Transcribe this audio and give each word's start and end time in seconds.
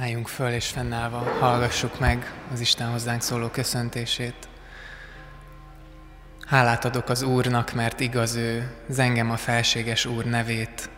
Álljunk 0.00 0.28
föl 0.28 0.52
és 0.52 0.66
fennállva 0.66 1.18
hallgassuk 1.18 1.98
meg 2.00 2.32
az 2.52 2.60
Isten 2.60 2.90
hozzánk 2.90 3.22
szóló 3.22 3.48
köszöntését. 3.48 4.48
Hálát 6.46 6.84
adok 6.84 7.08
az 7.08 7.22
Úrnak, 7.22 7.72
mert 7.72 8.00
igaz 8.00 8.34
ő, 8.34 8.70
zengem 8.88 9.30
a 9.30 9.36
felséges 9.36 10.04
Úr 10.04 10.24
nevét. 10.24 10.90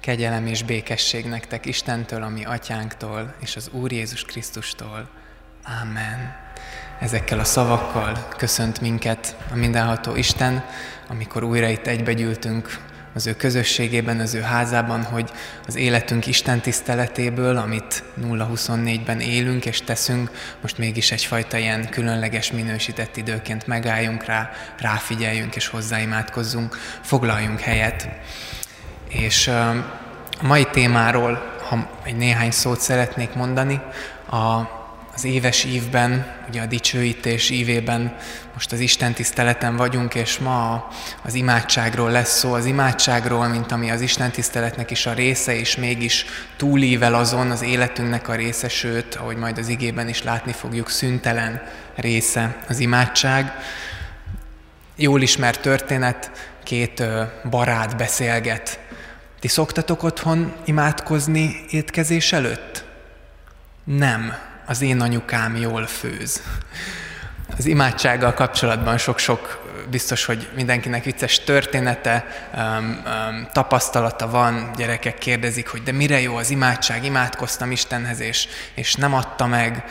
Kegyelem 0.00 0.46
és 0.46 0.62
békesség 0.62 1.26
nektek 1.26 1.66
Istentől, 1.66 2.22
ami 2.22 2.44
atyánktól, 2.44 3.34
és 3.40 3.56
az 3.56 3.70
Úr 3.72 3.92
Jézus 3.92 4.22
Krisztustól. 4.22 5.08
Amen. 5.82 6.36
Ezekkel 7.00 7.38
a 7.38 7.44
szavakkal 7.44 8.28
köszönt 8.36 8.80
minket 8.80 9.36
a 9.50 9.54
mindenható 9.54 10.16
Isten, 10.16 10.64
amikor 11.08 11.42
újra 11.42 11.68
itt 11.68 11.86
egybegyűltünk 11.86 12.78
az 13.14 13.26
ő 13.26 13.36
közösségében, 13.36 14.20
az 14.20 14.34
ő 14.34 14.40
házában, 14.40 15.02
hogy 15.02 15.30
az 15.66 15.76
életünk 15.76 16.26
Isten 16.26 16.60
tiszteletéből, 16.60 17.56
amit 17.56 18.02
0-24-ben 18.22 19.20
élünk 19.20 19.66
és 19.66 19.82
teszünk, 19.82 20.30
most 20.60 20.78
mégis 20.78 21.12
egyfajta 21.12 21.56
ilyen 21.56 21.88
különleges 21.88 22.52
minősített 22.52 23.16
időként 23.16 23.66
megálljunk 23.66 24.24
rá, 24.24 24.50
ráfigyeljünk 24.78 25.56
és 25.56 25.66
hozzáimádkozzunk, 25.66 26.76
foglaljunk 27.00 27.60
helyet. 27.60 28.08
És 29.08 29.48
a 29.48 30.42
mai 30.42 30.66
témáról, 30.72 31.52
ha 31.68 31.90
egy 32.02 32.16
néhány 32.16 32.50
szót 32.50 32.80
szeretnék 32.80 33.34
mondani, 33.34 33.80
a 34.30 34.82
az 35.14 35.24
éves 35.24 35.64
ívben, 35.64 36.26
ugye 36.48 36.62
a 36.62 36.66
dicsőítés 36.66 37.50
ívében 37.50 38.16
most 38.52 38.72
az 38.72 38.80
Isten 38.80 39.12
tiszteleten 39.12 39.76
vagyunk, 39.76 40.14
és 40.14 40.38
ma 40.38 40.88
az 41.22 41.34
imádságról 41.34 42.10
lesz 42.10 42.38
szó, 42.38 42.52
az 42.52 42.64
imádságról, 42.64 43.48
mint 43.48 43.72
ami 43.72 43.90
az 43.90 44.00
Isten 44.00 44.30
tiszteletnek 44.30 44.90
is 44.90 45.06
a 45.06 45.12
része, 45.12 45.54
és 45.56 45.76
mégis 45.76 46.24
túlível 46.56 47.14
azon 47.14 47.50
az 47.50 47.62
életünknek 47.62 48.28
a 48.28 48.34
része, 48.34 48.68
sőt, 48.68 49.14
ahogy 49.14 49.36
majd 49.36 49.58
az 49.58 49.68
igében 49.68 50.08
is 50.08 50.22
látni 50.22 50.52
fogjuk, 50.52 50.90
szüntelen 50.90 51.62
része 51.94 52.56
az 52.68 52.78
imádság. 52.78 53.52
Jól 54.96 55.22
ismert 55.22 55.60
történet, 55.60 56.30
két 56.62 57.02
barát 57.50 57.96
beszélget. 57.96 58.78
Ti 59.40 59.48
szoktatok 59.48 60.02
otthon 60.02 60.52
imádkozni 60.64 61.64
étkezés 61.70 62.32
előtt? 62.32 62.84
Nem 63.84 64.52
az 64.66 64.82
én 64.82 65.00
anyukám 65.00 65.56
jól 65.56 65.86
főz. 65.86 66.42
Az 67.56 67.66
imádsággal 67.66 68.34
kapcsolatban 68.34 68.98
sok-sok 68.98 69.63
biztos, 69.90 70.24
hogy 70.24 70.48
mindenkinek 70.54 71.04
vicces 71.04 71.38
története, 71.44 72.26
tapasztalata 73.52 74.28
van, 74.30 74.70
gyerekek 74.76 75.18
kérdezik, 75.18 75.68
hogy 75.68 75.82
de 75.82 75.92
mire 75.92 76.20
jó 76.20 76.36
az 76.36 76.50
imádság, 76.50 77.04
imádkoztam 77.04 77.70
Istenhez, 77.70 78.20
és, 78.20 78.48
és 78.74 78.94
nem 78.94 79.14
adta 79.14 79.46
meg. 79.46 79.84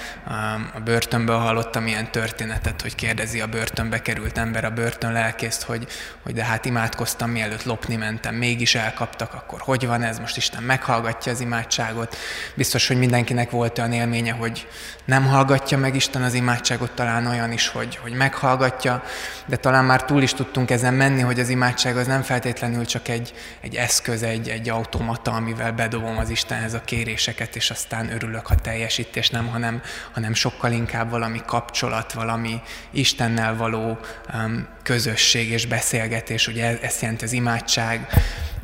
A 0.73 0.79
börtönből 0.79 1.37
hallottam 1.37 1.87
ilyen 1.87 2.11
történetet, 2.11 2.81
hogy 2.81 2.95
kérdezi 2.95 3.41
a 3.41 3.47
börtönbe 3.47 4.01
került 4.01 4.37
ember 4.37 4.65
a 4.65 4.69
börtön 4.69 5.11
lelkészt, 5.11 5.63
hogy, 5.63 5.87
hogy 6.23 6.33
de 6.33 6.43
hát 6.43 6.65
imádkoztam, 6.65 7.29
mielőtt 7.29 7.63
lopni 7.63 7.95
mentem, 7.95 8.35
mégis 8.35 8.75
elkaptak, 8.75 9.33
akkor 9.33 9.61
hogy 9.61 9.87
van 9.87 10.03
ez, 10.03 10.19
most 10.19 10.37
Isten 10.37 10.63
meghallgatja 10.63 11.31
az 11.31 11.39
imádságot. 11.39 12.17
Biztos, 12.55 12.87
hogy 12.87 12.97
mindenkinek 12.97 13.51
volt 13.51 13.77
olyan 13.77 13.93
élménye, 13.93 14.31
hogy 14.31 14.67
nem 15.05 15.25
hallgatja 15.25 15.77
meg 15.77 15.95
Isten 15.95 16.21
az 16.21 16.33
imádságot, 16.33 16.91
talán 16.91 17.27
olyan 17.27 17.51
is, 17.51 17.67
hogy, 17.67 17.95
hogy 17.95 18.13
meghallgatja, 18.13 19.03
de 19.45 19.55
talán 19.55 19.82
már 19.83 20.05
túl 20.05 20.21
is 20.21 20.33
tudtunk 20.33 20.71
ezen 20.71 20.93
menni, 20.93 21.21
hogy 21.21 21.39
az 21.39 21.49
imádság 21.49 21.97
az 21.97 22.07
nem 22.07 22.21
feltétlenül 22.21 22.85
csak 22.85 23.07
egy, 23.07 23.33
egy 23.61 23.75
eszköz, 23.75 24.23
egy, 24.23 24.49
egy 24.49 24.69
automata, 24.69 25.31
amivel 25.31 25.71
bedobom 25.71 26.17
az 26.17 26.29
Istenhez 26.29 26.73
a 26.73 26.81
kéréseket, 26.81 27.55
és 27.55 27.69
aztán 27.69 28.11
örülök, 28.11 28.47
ha 28.47 28.55
teljesítés 28.55 29.29
nem, 29.29 29.47
hanem, 29.47 29.81
hanem 30.11 30.33
sokkal 30.33 30.71
inkább 30.71 31.09
valami 31.09 31.41
kapcsolat, 31.45 32.13
valami 32.13 32.61
Istennel 32.91 33.55
való 33.55 33.97
um, 34.33 34.67
közösség 34.83 35.49
és 35.49 35.65
beszélgetés, 35.65 36.47
ugye 36.47 36.79
ezt 36.81 37.01
jelenti 37.01 37.23
az 37.23 37.31
imádság, 37.31 38.07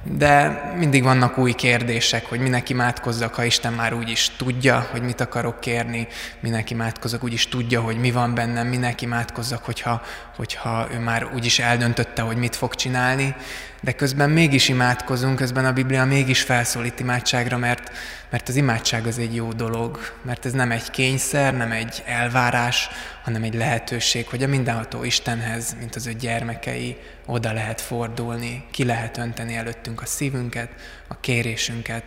de 0.03 0.61
mindig 0.77 1.03
vannak 1.03 1.37
új 1.37 1.53
kérdések, 1.53 2.25
hogy 2.25 2.39
minek 2.39 2.69
imádkozzak, 2.69 3.33
ha 3.33 3.43
Isten 3.43 3.73
már 3.73 3.93
úgy 3.93 4.09
is 4.09 4.31
tudja, 4.37 4.87
hogy 4.91 5.01
mit 5.01 5.21
akarok 5.21 5.59
kérni, 5.59 6.07
minek 6.39 6.69
imádkozok, 6.69 7.23
úgy 7.23 7.33
is 7.33 7.47
tudja, 7.47 7.81
hogy 7.81 7.97
mi 7.97 8.11
van 8.11 8.33
bennem, 8.33 8.67
minek 8.67 9.01
imádkozzak, 9.01 9.65
hogyha, 9.65 10.01
hogyha 10.35 10.87
ő 10.91 10.99
már 10.99 11.29
úgy 11.33 11.45
is 11.45 11.59
eldöntötte, 11.59 12.21
hogy 12.21 12.37
mit 12.37 12.55
fog 12.55 12.75
csinálni, 12.75 13.35
de 13.81 13.91
közben 13.91 14.29
mégis 14.29 14.69
imádkozunk, 14.69 15.35
közben 15.35 15.65
a 15.65 15.73
Biblia 15.73 16.05
mégis 16.05 16.41
felszólít 16.41 16.99
imádságra, 16.99 17.57
mert, 17.57 17.91
mert 18.29 18.49
az 18.49 18.55
imádság 18.55 19.05
az 19.05 19.17
egy 19.17 19.35
jó 19.35 19.53
dolog, 19.53 19.99
mert 20.21 20.45
ez 20.45 20.51
nem 20.51 20.71
egy 20.71 20.91
kényszer, 20.91 21.57
nem 21.57 21.71
egy 21.71 22.03
elvárás, 22.05 22.89
hanem 23.23 23.43
egy 23.43 23.53
lehetőség, 23.53 24.27
hogy 24.27 24.43
a 24.43 24.47
mindenható 24.47 25.03
Istenhez, 25.03 25.75
mint 25.79 25.95
az 25.95 26.07
ő 26.07 26.13
gyermekei, 26.13 26.97
oda 27.29 27.53
lehet 27.53 27.81
fordulni, 27.81 28.65
ki 28.71 28.85
lehet 28.85 29.17
önteni 29.17 29.55
előttünk 29.55 30.01
a 30.01 30.05
szívünket, 30.05 30.69
a 31.07 31.19
kérésünket, 31.19 32.03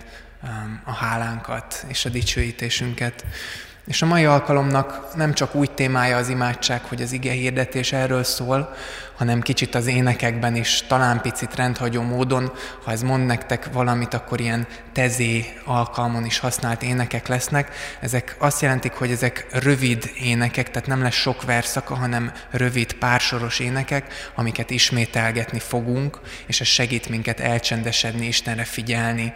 a 0.85 0.93
hálánkat 0.93 1.85
és 1.89 2.05
a 2.05 2.09
dicsőítésünket. 2.09 3.25
És 3.87 4.03
a 4.03 4.07
mai 4.07 4.25
alkalomnak 4.25 5.15
nem 5.15 5.35
csak 5.35 5.55
úgy 5.55 5.71
témája 5.71 6.17
az 6.17 6.29
imádság, 6.29 6.85
hogy 6.85 7.03
az 7.03 7.13
ige 7.13 7.33
hirdetés 7.33 7.93
erről 7.93 8.25
szól, 8.25 8.75
hanem 9.23 9.41
kicsit 9.41 9.75
az 9.75 9.87
énekekben 9.87 10.57
is, 10.57 10.85
talán 10.89 11.21
picit 11.21 11.55
rendhagyó 11.55 12.03
módon, 12.03 12.53
ha 12.85 12.91
ez 12.91 13.03
mond 13.03 13.27
nektek 13.27 13.73
valamit, 13.73 14.15
akkor 14.15 14.41
ilyen 14.41 14.67
tezé 14.93 15.53
alkalmon 15.65 16.25
is 16.25 16.39
használt 16.39 16.83
énekek 16.83 17.29
lesznek. 17.29 17.75
Ezek 18.01 18.37
azt 18.39 18.61
jelentik, 18.61 18.93
hogy 18.93 19.11
ezek 19.11 19.47
rövid 19.51 20.11
énekek, 20.15 20.71
tehát 20.71 20.89
nem 20.89 21.03
lesz 21.03 21.15
sok 21.15 21.43
verszaka, 21.43 21.95
hanem 21.95 22.33
rövid 22.51 22.93
pársoros 22.93 23.59
énekek, 23.59 24.13
amiket 24.35 24.71
ismételgetni 24.71 25.59
fogunk, 25.59 26.21
és 26.47 26.61
ez 26.61 26.67
segít 26.67 27.09
minket 27.09 27.41
elcsendesedni, 27.41 28.27
Istenre 28.27 28.65
figyelni, 28.65 29.33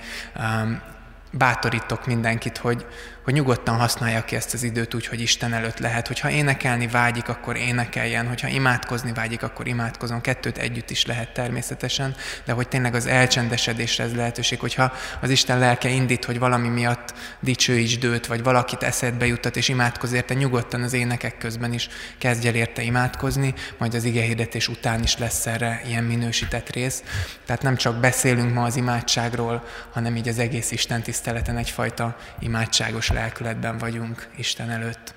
bátorítok 1.32 2.06
mindenkit, 2.06 2.58
hogy, 2.58 2.86
hogy 3.26 3.34
nyugodtan 3.34 3.76
használja 3.76 4.24
ki 4.24 4.36
ezt 4.36 4.54
az 4.54 4.62
időt 4.62 4.94
úgy, 4.94 5.06
hogy 5.06 5.20
Isten 5.20 5.52
előtt 5.52 5.78
lehet. 5.78 6.06
Hogyha 6.06 6.30
énekelni 6.30 6.86
vágyik, 6.86 7.28
akkor 7.28 7.56
énekeljen, 7.56 8.26
hogyha 8.26 8.48
imádkozni 8.48 9.12
vágyik, 9.12 9.42
akkor 9.42 9.66
imádkozom. 9.66 10.20
Kettőt 10.20 10.58
együtt 10.58 10.90
is 10.90 11.06
lehet 11.06 11.32
természetesen, 11.32 12.14
de 12.44 12.52
hogy 12.52 12.68
tényleg 12.68 12.94
az 12.94 13.06
elcsendesedésre 13.06 14.04
ez 14.04 14.14
lehetőség, 14.14 14.60
hogyha 14.60 14.92
az 15.20 15.30
Isten 15.30 15.58
lelke 15.58 15.88
indít, 15.88 16.24
hogy 16.24 16.38
valami 16.38 16.68
miatt 16.68 17.14
dicsőítsd 17.40 18.04
őt, 18.04 18.26
vagy 18.26 18.42
valakit 18.42 18.82
eszedbe 18.82 19.26
juttat, 19.26 19.56
és 19.56 19.68
imádkoz 19.68 20.12
érte, 20.12 20.34
nyugodtan 20.34 20.82
az 20.82 20.92
énekek 20.92 21.38
közben 21.38 21.72
is 21.72 21.88
kezdj 22.18 22.48
el 22.48 22.54
érte 22.54 22.82
imádkozni, 22.82 23.54
majd 23.78 23.94
az 23.94 24.04
igehirdetés 24.04 24.68
után 24.68 25.02
is 25.02 25.18
lesz 25.18 25.46
erre 25.46 25.82
ilyen 25.86 26.04
minősített 26.04 26.70
rész. 26.70 27.02
Tehát 27.46 27.62
nem 27.62 27.76
csak 27.76 28.00
beszélünk 28.00 28.54
ma 28.54 28.64
az 28.64 28.76
imádságról, 28.76 29.64
hanem 29.92 30.16
így 30.16 30.28
az 30.28 30.38
egész 30.38 30.70
Isten 30.70 31.02
tiszteleten 31.02 31.56
egyfajta 31.56 32.16
imádságos 32.38 33.14
lelkületben 33.16 33.78
vagyunk 33.78 34.28
Isten 34.36 34.70
előtt. 34.70 35.15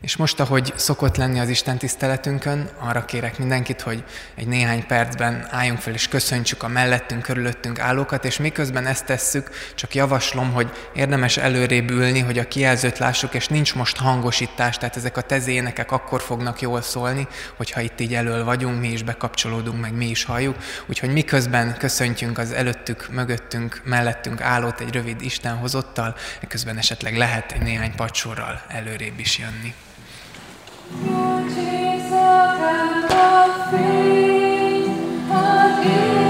És 0.00 0.16
most, 0.16 0.40
ahogy 0.40 0.72
szokott 0.76 1.16
lenni 1.16 1.40
az 1.40 1.48
Isten 1.48 1.78
tiszteletünkön, 1.78 2.68
arra 2.78 3.04
kérek 3.04 3.38
mindenkit, 3.38 3.80
hogy 3.80 4.04
egy 4.34 4.46
néhány 4.46 4.86
percben 4.86 5.46
álljunk 5.50 5.78
fel 5.80 5.92
és 5.92 6.08
köszöntsük 6.08 6.62
a 6.62 6.68
mellettünk, 6.68 7.22
körülöttünk 7.22 7.78
állókat, 7.78 8.24
és 8.24 8.38
miközben 8.38 8.86
ezt 8.86 9.04
tesszük, 9.04 9.50
csak 9.74 9.94
javaslom, 9.94 10.52
hogy 10.52 10.70
érdemes 10.94 11.36
előrébb 11.36 11.90
ülni, 11.90 12.20
hogy 12.20 12.38
a 12.38 12.48
kijelzőt 12.48 12.98
lássuk, 12.98 13.34
és 13.34 13.48
nincs 13.48 13.74
most 13.74 13.96
hangosítás, 13.96 14.78
tehát 14.78 14.96
ezek 14.96 15.16
a 15.16 15.20
tezénekek 15.20 15.92
akkor 15.92 16.22
fognak 16.22 16.60
jól 16.60 16.82
szólni, 16.82 17.26
hogyha 17.56 17.80
itt 17.80 18.00
így 18.00 18.14
elől 18.14 18.44
vagyunk, 18.44 18.80
mi 18.80 18.88
is 18.88 19.02
bekapcsolódunk, 19.02 19.80
meg 19.80 19.94
mi 19.94 20.06
is 20.06 20.24
halljuk. 20.24 20.56
Úgyhogy 20.86 21.12
miközben 21.12 21.76
köszöntjünk 21.78 22.38
az 22.38 22.52
előttük, 22.52 23.08
mögöttünk, 23.10 23.80
mellettünk 23.84 24.40
állót 24.40 24.80
egy 24.80 24.92
rövid 24.92 25.22
Isten 25.22 25.56
hozottal, 25.56 26.16
közben 26.48 26.78
esetleg 26.78 27.16
lehet 27.16 27.52
egy 27.52 27.62
néhány 27.62 27.94
pacsorral 27.94 28.62
előrébb 28.68 29.18
is 29.18 29.38
jönni. 29.38 29.74
Muchísimo 30.90 32.18
tanto 32.58 33.20
fin, 33.70 34.84
aquí. 35.30 36.27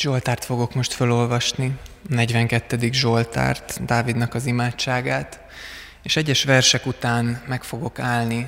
Zsoltárt 0.00 0.44
fogok 0.44 0.74
most 0.74 0.92
felolvasni, 0.92 1.78
42. 2.08 2.92
Zsoltárt, 2.92 3.84
Dávidnak 3.84 4.34
az 4.34 4.46
imádságát, 4.46 5.40
és 6.02 6.16
egyes 6.16 6.44
versek 6.44 6.86
után 6.86 7.42
meg 7.46 7.62
fogok 7.62 7.98
állni, 7.98 8.46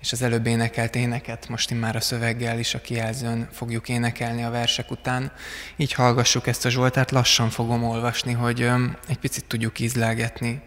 és 0.00 0.12
az 0.12 0.22
előbb 0.22 0.46
énekelt 0.46 0.94
éneket 0.94 1.48
most 1.48 1.80
már 1.80 1.96
a 1.96 2.00
szöveggel 2.00 2.58
is 2.58 2.74
a 2.74 2.80
kijelzőn 2.80 3.48
fogjuk 3.52 3.88
énekelni 3.88 4.44
a 4.44 4.50
versek 4.50 4.90
után. 4.90 5.32
Így 5.76 5.92
hallgassuk 5.92 6.46
ezt 6.46 6.64
a 6.64 6.70
Zsoltárt, 6.70 7.10
lassan 7.10 7.50
fogom 7.50 7.84
olvasni, 7.84 8.32
hogy 8.32 8.70
egy 9.08 9.18
picit 9.18 9.44
tudjuk 9.44 9.78
ízlelgetni, 9.78 10.62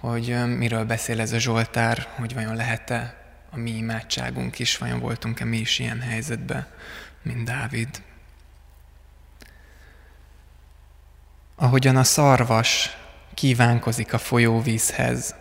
hogy 0.00 0.56
miről 0.56 0.84
beszél 0.84 1.20
ez 1.20 1.32
a 1.32 1.38
Zsoltár, 1.38 2.08
hogy 2.18 2.34
vajon 2.34 2.56
lehet-e 2.56 3.14
a 3.50 3.56
mi 3.56 3.70
imádságunk 3.70 4.58
is, 4.58 4.78
vajon 4.78 5.00
voltunk-e 5.00 5.44
mi 5.44 5.56
is 5.56 5.78
ilyen 5.78 6.00
helyzetben, 6.00 6.66
mint 7.22 7.44
Dávid. 7.44 7.88
Ahogyan 11.62 11.96
a 11.96 12.04
szarvas 12.04 12.96
kívánkozik 13.34 14.12
a 14.12 14.18
folyóvízhez, 14.18 15.34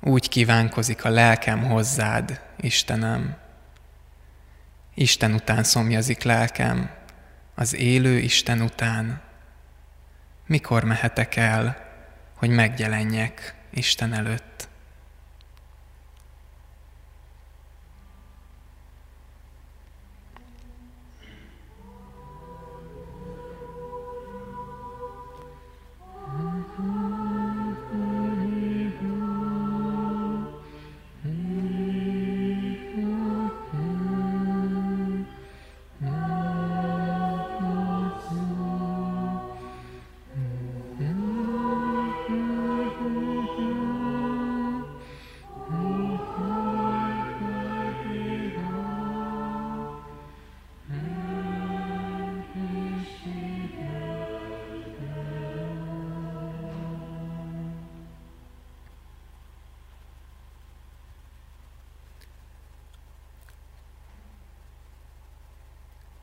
úgy 0.00 0.28
kívánkozik 0.28 1.04
a 1.04 1.08
lelkem 1.08 1.64
hozzád, 1.64 2.40
Istenem. 2.60 3.36
Isten 4.94 5.34
után 5.34 5.62
szomjazik 5.62 6.22
lelkem, 6.22 6.90
az 7.54 7.74
élő 7.74 8.18
Isten 8.18 8.60
után. 8.60 9.20
Mikor 10.46 10.84
mehetek 10.84 11.36
el, 11.36 11.76
hogy 12.34 12.50
megjelenjek 12.50 13.54
Isten 13.70 14.14
előtt? 14.14 14.68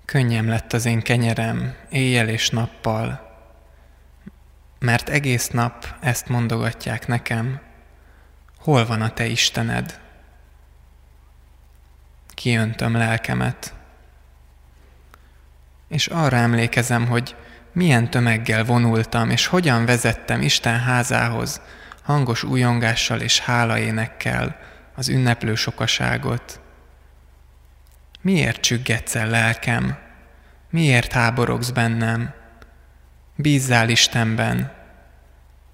Könnyem 0.05 0.48
lett 0.48 0.74
az 0.74 0.86
én 0.86 1.01
kenyerem 1.01 1.75
éjjel 1.89 2.29
és 2.29 2.50
nappal, 2.50 3.31
mert 4.79 5.10
egész 5.10 5.48
nap 5.48 5.95
ezt 6.00 6.27
mondogatják 6.27 7.07
nekem, 7.07 7.62
hol 8.57 8.86
van 8.86 9.01
a 9.01 9.13
te 9.13 9.25
Istened? 9.25 10.00
Kiöntöm 12.27 12.95
lelkemet. 12.95 13.74
És 15.88 16.07
arra 16.07 16.38
emlékezem, 16.38 17.07
hogy 17.07 17.36
milyen 17.72 18.10
tömeggel 18.10 18.63
vonultam, 18.63 19.29
és 19.29 19.45
hogyan 19.45 19.86
vezettem 19.86 20.41
Isten 20.41 20.79
házához, 20.79 21.62
hangos 22.03 22.43
újongással 22.43 23.19
és 23.19 23.39
hálaénekkel 23.39 24.60
az 24.95 25.10
ünneplő 25.10 25.55
sokaságot. 25.55 26.62
Miért 28.23 28.61
csüggetsz 28.61 29.15
el 29.15 29.29
lelkem? 29.29 29.97
Miért 30.69 31.11
háborogsz 31.11 31.69
bennem? 31.69 32.33
Bízzál 33.35 33.89
Istenben, 33.89 34.71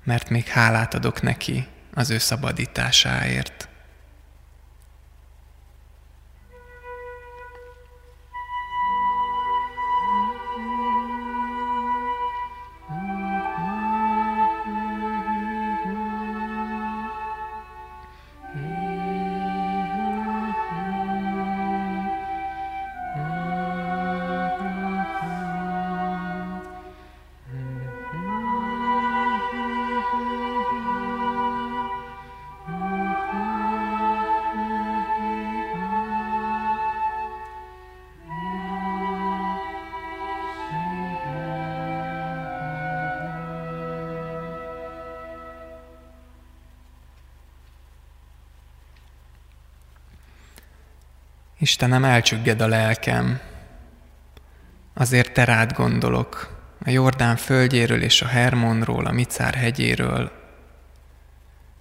mert 0.03 0.29
még 0.29 0.47
hálát 0.47 0.93
adok 0.93 1.21
neki 1.21 1.67
az 1.93 2.09
ő 2.09 2.17
szabadításáért. 2.17 3.68
Istenem, 51.61 52.03
elcsügged 52.03 52.61
a 52.61 52.67
lelkem, 52.67 53.39
azért 54.93 55.33
te 55.33 55.43
rád 55.43 55.73
gondolok, 55.73 56.57
a 56.85 56.89
Jordán 56.89 57.35
földjéről 57.35 58.01
és 58.01 58.21
a 58.21 58.27
Hermonról, 58.27 59.05
a 59.05 59.11
Micár 59.11 59.53
hegyéről. 59.53 60.31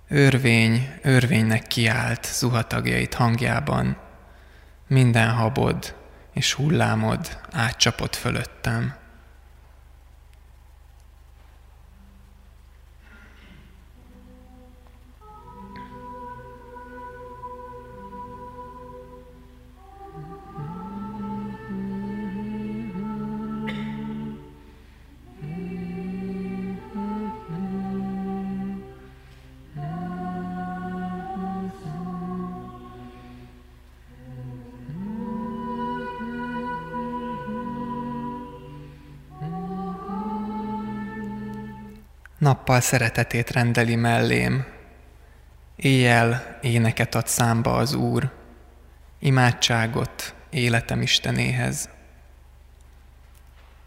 Örvény, 0.08 0.94
örvénynek 1.02 1.62
kiált 1.62 2.26
zuhatagjait 2.26 3.14
hangjában, 3.14 3.96
minden 4.86 5.30
habod 5.30 5.94
és 6.32 6.52
hullámod 6.52 7.40
átcsapott 7.52 8.16
fölöttem. 8.16 8.94
Nappal 42.38 42.80
szeretetét 42.80 43.50
rendeli 43.50 43.96
mellém, 43.96 44.66
éjjel 45.76 46.58
éneket 46.60 47.14
ad 47.14 47.26
számba 47.26 47.76
az 47.76 47.94
Úr, 47.94 48.32
imádságot 49.18 50.34
életem 50.50 51.02
Istenéhez. 51.02 51.88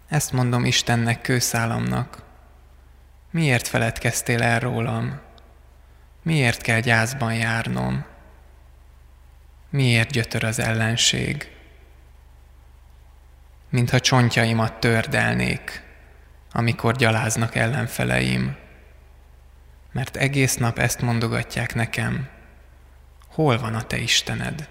Ezt 0.07 0.31
mondom 0.31 0.65
Istennek, 0.65 1.21
kőszálamnak. 1.21 2.23
Miért 3.29 3.67
feledkeztél 3.67 4.41
el 4.41 4.59
rólam? 4.59 5.19
Miért 6.23 6.61
kell 6.61 6.79
gyászban 6.79 7.33
járnom? 7.33 8.05
Miért 9.69 10.11
gyötör 10.11 10.43
az 10.43 10.59
ellenség? 10.59 11.55
Mintha 13.69 13.99
csontjaimat 13.99 14.79
tördelnék, 14.79 15.83
amikor 16.51 16.95
gyaláznak 16.95 17.55
ellenfeleim. 17.55 18.55
Mert 19.91 20.15
egész 20.15 20.57
nap 20.57 20.79
ezt 20.79 21.01
mondogatják 21.01 21.75
nekem, 21.75 22.27
hol 23.27 23.59
van 23.59 23.75
a 23.75 23.81
te 23.83 23.97
Istened? 23.97 24.69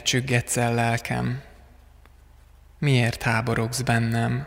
Miért 0.00 0.12
csüggetsz 0.12 0.56
el 0.56 0.74
lelkem? 0.74 1.42
Miért 2.78 3.22
háborogsz 3.22 3.80
bennem? 3.80 4.46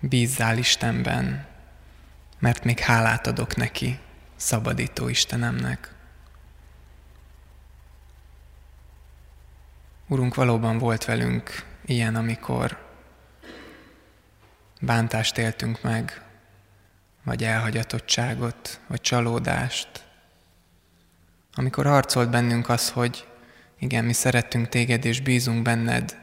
Bízzál 0.00 0.58
Istenben, 0.58 1.46
mert 2.38 2.64
még 2.64 2.78
hálát 2.78 3.26
adok 3.26 3.56
neki, 3.56 3.98
szabadító 4.36 5.08
Istenemnek. 5.08 5.94
Urunk, 10.08 10.34
valóban 10.34 10.78
volt 10.78 11.04
velünk 11.04 11.64
ilyen, 11.84 12.14
amikor 12.14 12.78
bántást 14.80 15.38
éltünk 15.38 15.82
meg, 15.82 16.22
vagy 17.22 17.44
elhagyatottságot, 17.44 18.80
vagy 18.86 19.00
csalódást. 19.00 20.04
Amikor 21.54 21.86
harcolt 21.86 22.30
bennünk 22.30 22.68
az, 22.68 22.90
hogy 22.90 23.28
igen, 23.84 24.04
mi 24.04 24.12
szeretünk 24.12 24.68
téged 24.68 25.04
és 25.04 25.20
bízunk 25.20 25.62
benned, 25.62 26.16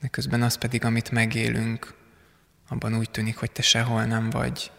de 0.00 0.08
közben 0.08 0.42
az 0.42 0.58
pedig, 0.58 0.84
amit 0.84 1.10
megélünk, 1.10 1.94
abban 2.68 2.96
úgy 2.96 3.10
tűnik, 3.10 3.36
hogy 3.36 3.50
te 3.50 3.62
sehol 3.62 4.04
nem 4.04 4.30
vagy. 4.30 4.70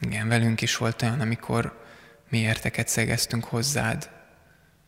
Igen, 0.00 0.28
velünk 0.28 0.60
is 0.60 0.76
volt 0.76 1.02
olyan, 1.02 1.20
amikor 1.20 1.84
mi 2.28 2.38
érteket 2.38 2.88
szegeztünk 2.88 3.44
hozzád, 3.44 4.10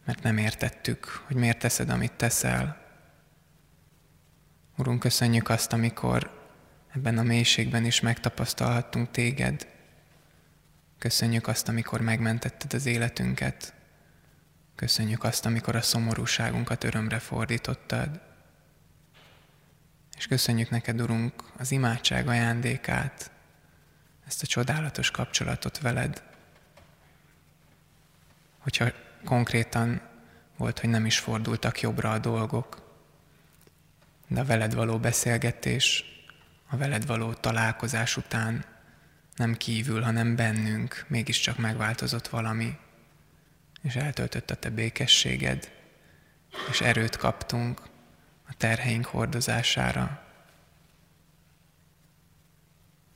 mert 0.05 0.23
nem 0.23 0.39
értettük, 0.39 1.23
hogy 1.27 1.37
miért 1.37 1.59
teszed, 1.59 1.91
amit 1.91 2.13
teszel. 2.13 2.85
Urunk, 4.77 5.01
köszönjük 5.01 5.49
azt, 5.49 5.73
amikor 5.73 6.49
ebben 6.95 7.19
a 7.19 7.23
mélységben 7.23 7.85
is 7.85 8.01
megtapasztalhattunk 8.01 9.11
téged. 9.11 9.67
Köszönjük 10.99 11.47
azt, 11.47 11.69
amikor 11.69 12.01
megmentetted 12.01 12.73
az 12.73 12.87
életünket. 12.87 13.76
Köszönjük 14.77 15.25
azt, 15.25 15.47
amikor 15.47 15.77
a 15.77 15.81
szomorúságunkat 15.81 16.85
örömre 16.85 17.19
fordítottad. 17.19 18.21
És 20.17 20.27
köszönjük 20.27 20.71
neked, 20.71 21.01
Urunk, 21.01 21.43
az 21.59 21.71
imádság 21.71 22.29
ajándékát, 22.29 23.31
ezt 24.27 24.43
a 24.43 24.47
csodálatos 24.47 25.11
kapcsolatot 25.11 25.79
veled. 25.79 26.23
Hogyha 28.59 28.93
konkrétan 29.25 30.01
volt, 30.57 30.79
hogy 30.79 30.89
nem 30.89 31.07
is 31.07 31.19
fordultak 31.19 31.81
jobbra 31.81 32.11
a 32.11 32.19
dolgok, 32.19 32.83
de 34.29 34.41
a 34.41 34.45
veled 34.45 34.75
való 34.75 34.99
beszélgetés, 34.99 36.05
a 36.69 36.77
veled 36.77 37.07
való 37.07 37.33
találkozás 37.33 38.17
után 38.17 38.65
nem 39.37 39.55
kívül, 39.55 40.03
hanem 40.03 40.37
bennünk 40.37 41.05
mégiscsak 41.09 41.59
megváltozott 41.59 42.29
valami, 42.29 42.79
és 43.87 43.97
eltöltött 43.97 44.51
a 44.51 44.55
te 44.55 44.71
békességed, 44.71 45.71
és 46.71 46.81
erőt 46.81 47.17
kaptunk 47.17 47.81
a 48.49 48.55
terheink 48.57 49.05
hordozására. 49.05 50.25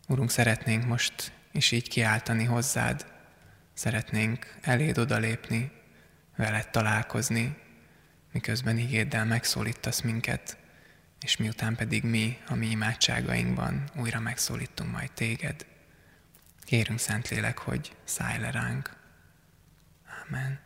Urunk, 0.08 0.30
szeretnénk 0.30 0.86
most 0.86 1.32
is 1.52 1.70
így 1.70 1.88
kiáltani 1.88 2.44
hozzád, 2.44 3.06
szeretnénk 3.72 4.54
eléd 4.60 4.98
odalépni, 4.98 5.72
veled 6.36 6.68
találkozni, 6.68 7.56
miközben 8.32 8.78
ígéddel 8.78 9.24
megszólítasz 9.24 10.00
minket, 10.00 10.56
és 11.20 11.36
miután 11.36 11.76
pedig 11.76 12.02
mi 12.04 12.38
a 12.46 12.54
mi 12.54 12.66
imádságainkban 12.66 13.90
újra 13.96 14.20
megszólítunk 14.20 14.90
majd 14.90 15.12
téged. 15.12 15.66
Kérünk 16.60 16.98
Szentlélek, 16.98 17.58
hogy 17.58 17.96
szállj 18.04 18.40
le 18.40 18.50
ránk. 18.50 18.99
Amen. 20.30 20.58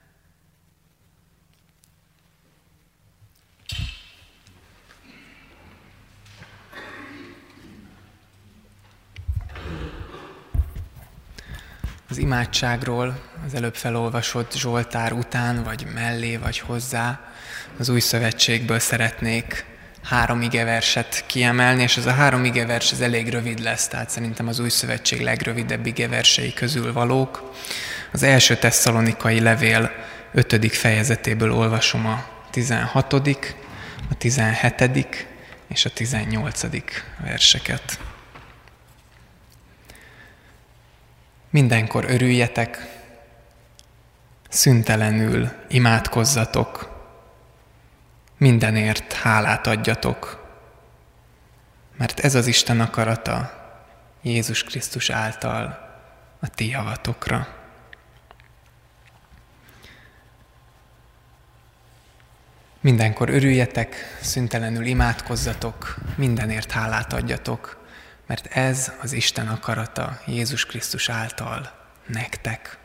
Az 12.08 12.18
imádságról 12.18 13.20
az 13.46 13.54
előbb 13.54 13.74
felolvasott 13.74 14.52
Zsoltár 14.52 15.12
után, 15.12 15.62
vagy 15.62 15.86
mellé, 15.94 16.36
vagy 16.36 16.58
hozzá 16.58 17.20
az 17.78 17.88
új 17.88 18.00
szövetségből 18.00 18.78
szeretnék 18.78 19.64
három 20.02 20.42
igeverset 20.42 21.24
kiemelni, 21.26 21.82
és 21.82 21.96
ez 21.96 22.06
a 22.06 22.12
három 22.12 22.44
igevers 22.44 22.92
ez 22.92 23.00
elég 23.00 23.28
rövid 23.28 23.58
lesz, 23.58 23.88
tehát 23.88 24.10
szerintem 24.10 24.48
az 24.48 24.58
új 24.58 24.68
szövetség 24.68 25.20
legrövidebb 25.20 25.86
igeversei 25.86 26.54
közül 26.54 26.92
valók. 26.92 27.52
Az 28.14 28.22
első 28.22 28.56
tesszalonikai 28.56 29.40
levél 29.40 29.90
ötödik 30.32 30.74
fejezetéből 30.74 31.52
olvasom 31.52 32.06
a 32.06 32.24
16., 32.50 33.12
a 34.10 34.14
17. 34.18 35.26
és 35.66 35.84
a 35.84 35.90
18. 35.90 36.60
verseket. 37.18 38.00
Mindenkor 41.50 42.04
örüljetek, 42.08 42.78
szüntelenül 44.48 45.52
imádkozzatok, 45.68 47.00
mindenért 48.38 49.12
hálát 49.12 49.66
adjatok, 49.66 50.46
mert 51.96 52.20
ez 52.20 52.34
az 52.34 52.46
Isten 52.46 52.80
akarata 52.80 53.52
Jézus 54.22 54.62
Krisztus 54.62 55.10
által 55.10 55.78
a 56.40 56.48
ti 56.48 56.68
javatokra. 56.68 57.62
Mindenkor 62.84 63.28
örüljetek, 63.28 64.18
szüntelenül 64.20 64.86
imádkozzatok, 64.86 65.96
mindenért 66.16 66.70
hálát 66.70 67.12
adjatok, 67.12 67.84
mert 68.26 68.46
ez 68.46 68.92
az 69.02 69.12
Isten 69.12 69.48
akarata 69.48 70.20
Jézus 70.26 70.66
Krisztus 70.66 71.08
által 71.08 71.72
nektek, 72.06 72.78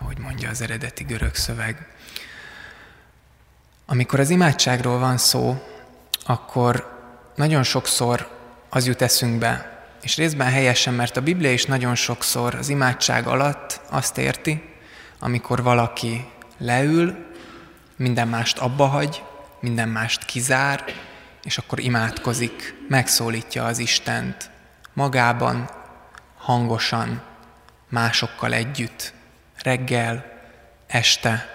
ahogy 0.00 0.18
mondja 0.18 0.48
az 0.48 0.60
eredeti 0.60 1.04
görög 1.04 1.34
szöveg. 1.34 1.86
Amikor 3.86 4.20
az 4.20 4.30
imádságról 4.30 4.98
van 4.98 5.18
szó, 5.18 5.62
akkor 6.26 7.02
nagyon 7.34 7.62
sokszor 7.62 8.28
az 8.68 8.86
jut 8.86 9.02
eszünkbe, 9.02 9.82
és 10.02 10.16
részben 10.16 10.50
helyesen, 10.50 10.94
mert 10.94 11.16
a 11.16 11.22
Biblia 11.22 11.52
is 11.52 11.64
nagyon 11.64 11.94
sokszor 11.94 12.54
az 12.54 12.68
imádság 12.68 13.26
alatt 13.26 13.80
azt 13.90 14.18
érti, 14.18 14.62
amikor 15.18 15.62
valaki 15.62 16.24
leül, 16.58 17.32
minden 17.96 18.28
mást 18.28 18.58
abba 18.58 18.86
hagy, 18.86 19.22
minden 19.64 19.88
mást 19.88 20.24
kizár, 20.24 20.84
és 21.42 21.58
akkor 21.58 21.80
imádkozik, 21.80 22.74
megszólítja 22.88 23.64
az 23.64 23.78
Istent 23.78 24.50
magában, 24.92 25.70
hangosan, 26.36 27.22
másokkal 27.88 28.52
együtt, 28.52 29.12
reggel, 29.62 30.24
este, 30.86 31.48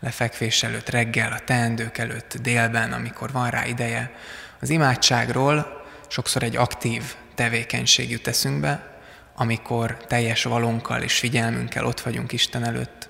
lefekvés 0.00 0.62
előtt, 0.62 0.88
reggel, 0.88 1.32
a 1.32 1.44
teendők 1.44 1.98
előtt, 1.98 2.36
délben, 2.42 2.92
amikor 2.92 3.32
van 3.32 3.50
rá 3.50 3.66
ideje. 3.66 4.12
Az 4.60 4.70
imádságról 4.70 5.84
sokszor 6.08 6.42
egy 6.42 6.56
aktív 6.56 7.14
tevékenység 7.34 8.10
jut 8.10 8.26
eszünkbe, 8.26 8.98
amikor 9.36 9.96
teljes 9.96 10.42
valónkkal 10.42 11.02
és 11.02 11.18
figyelmünkkel 11.18 11.84
ott 11.84 12.00
vagyunk 12.00 12.32
Isten 12.32 12.64
előtt. 12.64 13.08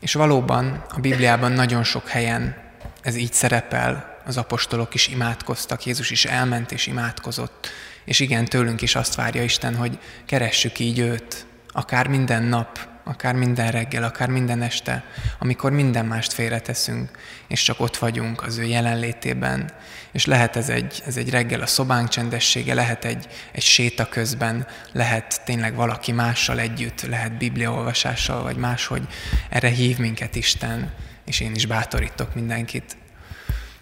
És 0.00 0.12
valóban 0.12 0.84
a 0.88 1.00
Bibliában 1.00 1.52
nagyon 1.52 1.84
sok 1.84 2.08
helyen 2.08 2.65
ez 3.06 3.16
így 3.16 3.32
szerepel, 3.32 4.18
az 4.24 4.36
apostolok 4.36 4.94
is 4.94 5.08
imádkoztak, 5.08 5.84
Jézus 5.84 6.10
is 6.10 6.24
elment 6.24 6.72
és 6.72 6.86
imádkozott, 6.86 7.68
és 8.04 8.20
igen, 8.20 8.44
tőlünk 8.44 8.82
is 8.82 8.94
azt 8.94 9.14
várja 9.14 9.42
Isten, 9.42 9.76
hogy 9.76 9.98
keressük 10.24 10.78
így 10.78 10.98
őt, 10.98 11.46
akár 11.68 12.06
minden 12.06 12.42
nap, 12.42 12.88
akár 13.04 13.34
minden 13.34 13.70
reggel, 13.70 14.02
akár 14.02 14.28
minden 14.28 14.62
este, 14.62 15.04
amikor 15.38 15.72
minden 15.72 16.06
mást 16.06 16.32
félreteszünk, 16.32 17.10
és 17.48 17.62
csak 17.62 17.80
ott 17.80 17.96
vagyunk 17.96 18.42
az 18.42 18.58
ő 18.58 18.64
jelenlétében. 18.64 19.70
És 20.12 20.24
lehet 20.24 20.56
ez 20.56 20.68
egy, 20.68 21.02
ez 21.06 21.16
egy 21.16 21.30
reggel 21.30 21.60
a 21.60 21.66
szobánk 21.66 22.08
csendessége, 22.08 22.74
lehet 22.74 23.04
egy, 23.04 23.26
egy 23.52 23.62
séta 23.62 24.08
közben, 24.08 24.66
lehet 24.92 25.40
tényleg 25.44 25.74
valaki 25.74 26.12
mással 26.12 26.58
együtt, 26.58 27.02
lehet 27.02 27.38
bibliaolvasással, 27.38 28.42
vagy 28.42 28.56
máshogy. 28.56 29.06
Erre 29.50 29.68
hív 29.68 29.98
minket 29.98 30.34
Isten, 30.34 30.92
és 31.26 31.40
én 31.40 31.54
is 31.54 31.66
bátorítok 31.66 32.34
mindenkit. 32.34 32.96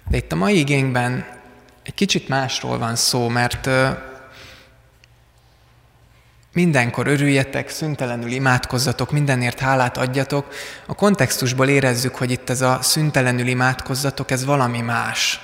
De 0.09 0.16
itt 0.16 0.33
a 0.33 0.37
mai 0.37 0.59
igényben 0.59 1.26
egy 1.83 1.94
kicsit 1.94 2.28
másról 2.28 2.78
van 2.78 2.96
szó, 2.96 3.28
mert 3.28 3.68
Mindenkor 6.54 7.07
örüljetek, 7.07 7.68
szüntelenül 7.68 8.30
imádkozzatok, 8.30 9.11
mindenért 9.11 9.59
hálát 9.59 9.96
adjatok. 9.96 10.46
A 10.87 10.94
kontextusból 10.94 11.68
érezzük, 11.68 12.14
hogy 12.14 12.30
itt 12.30 12.50
ez 12.50 12.61
a 12.61 12.78
szüntelenül 12.83 13.46
imádkozzatok, 13.46 14.30
ez 14.30 14.44
valami 14.44 14.80
más. 14.80 15.40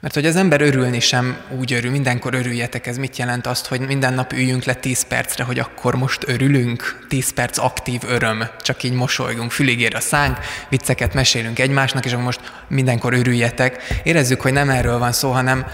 Mert 0.00 0.14
hogy 0.14 0.26
az 0.26 0.36
ember 0.36 0.60
örülni 0.60 1.00
sem 1.00 1.36
úgy 1.58 1.72
örül, 1.72 1.90
mindenkor 1.90 2.34
örüljetek, 2.34 2.86
ez 2.86 2.96
mit 2.96 3.16
jelent? 3.16 3.46
Azt, 3.46 3.66
hogy 3.66 3.80
minden 3.80 4.14
nap 4.14 4.32
üljünk 4.32 4.64
le 4.64 4.74
10 4.74 5.02
percre, 5.02 5.44
hogy 5.44 5.58
akkor 5.58 5.94
most 5.94 6.28
örülünk, 6.28 7.04
10 7.08 7.32
perc 7.32 7.58
aktív 7.58 8.00
öröm, 8.06 8.44
csak 8.60 8.82
így 8.82 8.92
mosolygunk, 8.92 9.50
fülig 9.50 9.80
ér 9.80 9.94
a 9.94 10.00
szánk, 10.00 10.38
vicceket 10.68 11.14
mesélünk 11.14 11.58
egymásnak, 11.58 12.04
és 12.04 12.12
akkor 12.12 12.24
most 12.24 12.52
mindenkor 12.68 13.12
örüljetek. 13.12 14.00
Érezzük, 14.02 14.40
hogy 14.40 14.52
nem 14.52 14.70
erről 14.70 14.98
van 14.98 15.12
szó, 15.12 15.30
hanem 15.30 15.66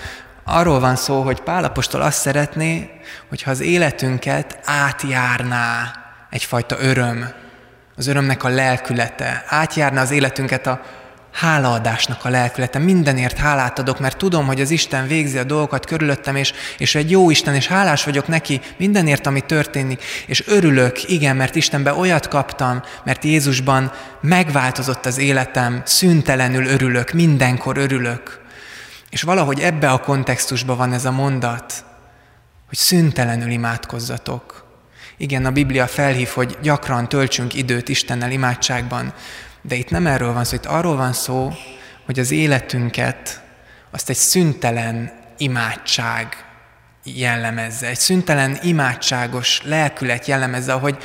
arról 0.45 0.81
van 0.81 0.97
szó, 0.97 1.23
hogy 1.23 1.41
Pálapostól 1.41 2.01
azt 2.01 2.21
szeretné, 2.21 2.91
hogyha 3.29 3.51
az 3.51 3.61
életünket 3.61 4.59
átjárná 4.65 5.93
egyfajta 6.31 6.77
öröm, 6.81 7.29
az 7.97 8.07
örömnek 8.07 8.45
a 8.45 8.49
lelkülete, 8.49 9.45
átjárna 9.47 10.01
az 10.01 10.11
életünket 10.11 10.67
a 10.67 10.81
hálaadásnak 11.37 12.25
a 12.25 12.29
lelkülete. 12.29 12.79
Mindenért 12.79 13.39
hálát 13.39 13.79
adok, 13.79 14.01
mert 14.01 14.17
tudom, 14.17 14.47
hogy 14.47 14.61
az 14.61 14.71
Isten 14.71 15.07
végzi 15.07 15.39
a 15.39 15.45
dolgokat 15.45 15.87
körülöttem, 15.87 16.37
és, 16.37 16.53
és 16.79 16.95
egy 16.95 17.11
jó 17.11 17.31
Isten, 17.31 17.55
és 17.55 17.67
hálás 17.67 18.05
vagyok 18.05 18.27
neki 18.29 18.61
mindenért, 18.77 19.27
ami 19.27 19.41
történik, 19.41 20.05
és 20.27 20.47
örülök, 20.47 21.09
igen, 21.09 21.37
mert 21.37 21.55
Istenbe 21.55 21.95
olyat 21.95 22.29
kaptam, 22.29 22.83
mert 23.05 23.25
Jézusban 23.25 23.93
megváltozott 24.21 25.07
az 25.07 25.19
életem, 25.19 25.83
szüntelenül 25.85 26.67
örülök, 26.67 27.13
mindenkor 27.13 27.77
örülök. 27.77 28.41
És 29.11 29.23
valahogy 29.23 29.61
ebbe 29.61 29.91
a 29.91 30.01
kontextusban 30.01 30.77
van 30.77 30.93
ez 30.93 31.05
a 31.05 31.11
mondat, 31.11 31.85
hogy 32.69 32.79
szüntelenül 32.79 33.51
imádkozzatok. 33.51 34.65
Igen, 35.17 35.45
a 35.47 35.51
Biblia 35.51 35.87
felhív, 35.87 36.29
hogy 36.29 36.59
gyakran 36.63 37.09
töltsünk 37.09 37.55
időt 37.55 37.89
Istennel 37.89 38.31
imádságban, 38.31 39.13
de 39.67 39.75
itt 39.75 39.91
nem 39.91 40.07
erről 40.07 40.33
van 40.33 40.45
szó, 40.45 40.55
itt 40.55 40.67
arról 40.67 40.97
van 40.97 41.13
szó, 41.13 41.53
hogy 42.05 42.19
az 42.19 42.31
életünket 42.31 43.43
azt 43.91 44.09
egy 44.09 44.17
szüntelen 44.17 45.13
imádság 45.37 46.45
jellemezze, 47.05 47.87
egy 47.87 47.99
szüntelen 47.99 48.59
imádságos 48.63 49.61
lelkület 49.65 50.27
jellemezze, 50.27 50.73
ahogy 50.73 50.97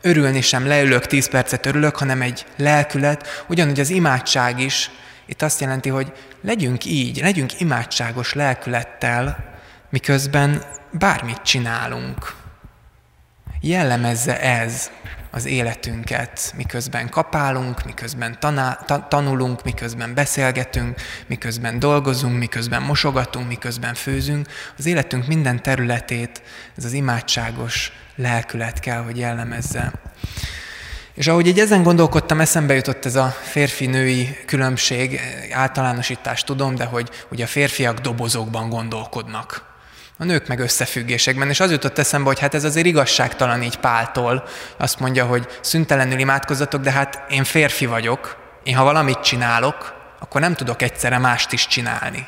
örülni 0.00 0.40
sem 0.40 0.66
leülök, 0.66 1.06
tíz 1.06 1.28
percet 1.28 1.66
örülök, 1.66 1.96
hanem 1.96 2.22
egy 2.22 2.46
lelkület, 2.56 3.44
ugyanúgy 3.48 3.80
az 3.80 3.90
imádság 3.90 4.60
is, 4.60 4.90
itt 5.26 5.42
azt 5.42 5.60
jelenti, 5.60 5.88
hogy 5.88 6.12
legyünk 6.42 6.84
így, 6.84 7.20
legyünk 7.20 7.60
imádságos 7.60 8.32
lelkülettel, 8.32 9.44
miközben 9.90 10.62
bármit 10.90 11.42
csinálunk. 11.42 12.34
Jellemezze 13.60 14.40
ez 14.40 14.90
az 15.30 15.46
életünket, 15.46 16.52
miközben 16.56 17.08
kapálunk, 17.08 17.84
miközben 17.84 18.38
tanulunk, 19.08 19.62
miközben 19.62 20.14
beszélgetünk, 20.14 21.00
miközben 21.26 21.78
dolgozunk, 21.78 22.38
miközben 22.38 22.82
mosogatunk, 22.82 23.48
miközben 23.48 23.94
főzünk. 23.94 24.46
Az 24.78 24.86
életünk 24.86 25.26
minden 25.26 25.62
területét 25.62 26.42
ez 26.76 26.84
az 26.84 26.92
imádságos 26.92 27.92
lelkület 28.16 28.80
kell, 28.80 29.02
hogy 29.02 29.18
jellemezze. 29.18 29.92
És 31.14 31.26
ahogy 31.26 31.46
így 31.46 31.60
ezen 31.60 31.82
gondolkodtam, 31.82 32.40
eszembe 32.40 32.74
jutott 32.74 33.04
ez 33.04 33.16
a 33.16 33.36
férfi-női 33.42 34.36
különbség, 34.46 35.20
általánosítást 35.52 36.46
tudom, 36.46 36.74
de 36.74 36.84
hogy 36.84 37.10
ugye 37.30 37.44
a 37.44 37.46
férfiak 37.46 37.98
dobozokban 37.98 38.68
gondolkodnak 38.68 39.69
a 40.20 40.24
nők 40.24 40.46
meg 40.46 40.58
összefüggésekben. 40.58 41.48
És 41.48 41.60
az 41.60 41.70
jutott 41.70 41.98
eszembe, 41.98 42.28
hogy 42.28 42.38
hát 42.38 42.54
ez 42.54 42.64
azért 42.64 42.86
igazságtalan 42.86 43.62
így 43.62 43.76
Páltól. 43.76 44.44
Azt 44.76 45.00
mondja, 45.00 45.26
hogy 45.26 45.46
szüntelenül 45.60 46.18
imádkozzatok, 46.18 46.80
de 46.80 46.90
hát 46.90 47.22
én 47.28 47.44
férfi 47.44 47.86
vagyok, 47.86 48.36
én 48.62 48.76
ha 48.76 48.84
valamit 48.84 49.20
csinálok, 49.20 49.94
akkor 50.18 50.40
nem 50.40 50.54
tudok 50.54 50.82
egyszerre 50.82 51.18
mást 51.18 51.52
is 51.52 51.66
csinálni. 51.66 52.26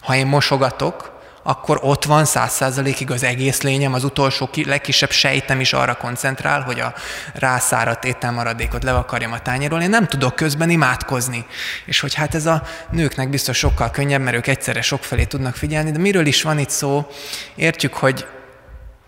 Ha 0.00 0.14
én 0.14 0.26
mosogatok, 0.26 1.13
akkor 1.46 1.78
ott 1.82 2.04
van 2.04 2.24
száz 2.24 2.52
százalékig 2.52 3.10
az 3.10 3.22
egész 3.22 3.62
lényem, 3.62 3.94
az 3.94 4.04
utolsó 4.04 4.50
legkisebb 4.64 5.10
sejtem 5.10 5.60
is 5.60 5.72
arra 5.72 5.94
koncentrál, 5.94 6.60
hogy 6.60 6.80
a 6.80 6.94
rászáradt 7.34 8.04
ételmaradékot 8.04 8.82
levakarjam 8.82 9.32
a 9.32 9.42
tányéról. 9.42 9.80
Én 9.80 9.90
nem 9.90 10.06
tudok 10.06 10.34
közben 10.34 10.70
imádkozni. 10.70 11.46
És 11.84 12.00
hogy 12.00 12.14
hát 12.14 12.34
ez 12.34 12.46
a 12.46 12.62
nőknek 12.90 13.30
biztos 13.30 13.58
sokkal 13.58 13.90
könnyebb, 13.90 14.20
mert 14.20 14.36
ők 14.36 14.46
egyszerre 14.46 14.82
sokfelé 14.82 15.24
tudnak 15.24 15.56
figyelni, 15.56 15.90
de 15.90 15.98
miről 15.98 16.26
is 16.26 16.42
van 16.42 16.58
itt 16.58 16.70
szó? 16.70 17.06
Értjük, 17.54 17.94
hogy 17.94 18.26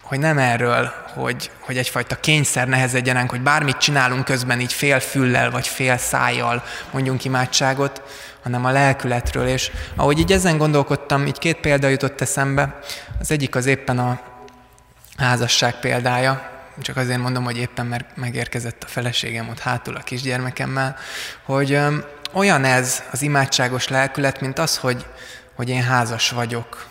hogy 0.03 0.19
nem 0.19 0.39
erről, 0.39 0.93
hogy, 1.15 1.51
hogy 1.61 1.77
egyfajta 1.77 2.17
kényszer 2.17 2.69
nehezedjen 2.69 3.29
hogy 3.29 3.41
bármit 3.41 3.77
csinálunk 3.77 4.25
közben 4.25 4.61
így 4.61 4.73
fél 4.73 5.01
füllel 5.01 5.51
vagy 5.51 5.69
fél 5.69 5.97
szájjal 5.97 6.63
mondjunk 6.91 7.25
imádságot, 7.25 8.03
hanem 8.47 8.65
a 8.65 8.71
lelkületről. 8.71 9.47
És 9.47 9.71
ahogy 9.95 10.19
így 10.19 10.33
ezen 10.33 10.59
gondolkodtam, 10.59 11.27
így 11.27 11.39
két 11.39 11.57
példa 11.57 11.89
jutott 11.89 12.21
eszembe. 12.21 12.79
Az 13.19 13.31
egyik 13.31 13.55
az 13.55 13.67
éppen 13.67 13.99
a 13.99 14.21
házasság 15.17 15.81
példája, 15.81 16.51
csak 16.83 16.97
azért 16.97 17.21
mondom, 17.21 17.45
hogy 17.45 17.57
éppen 17.57 17.87
mert 17.87 18.17
megérkezett 18.17 18.83
a 18.83 18.87
feleségem 18.87 19.49
ott 19.49 19.59
hátul 19.59 19.97
a 19.97 20.03
kisgyermekemmel, 20.03 20.97
hogy 21.45 21.79
olyan 22.33 22.65
ez 22.65 23.03
az 23.11 23.23
imádságos 23.23 23.89
lelkület, 23.89 24.41
mint 24.41 24.59
az, 24.59 24.77
hogy, 24.77 25.07
hogy 25.55 25.69
én 25.69 25.83
házas 25.83 26.31
vagyok. 26.31 26.87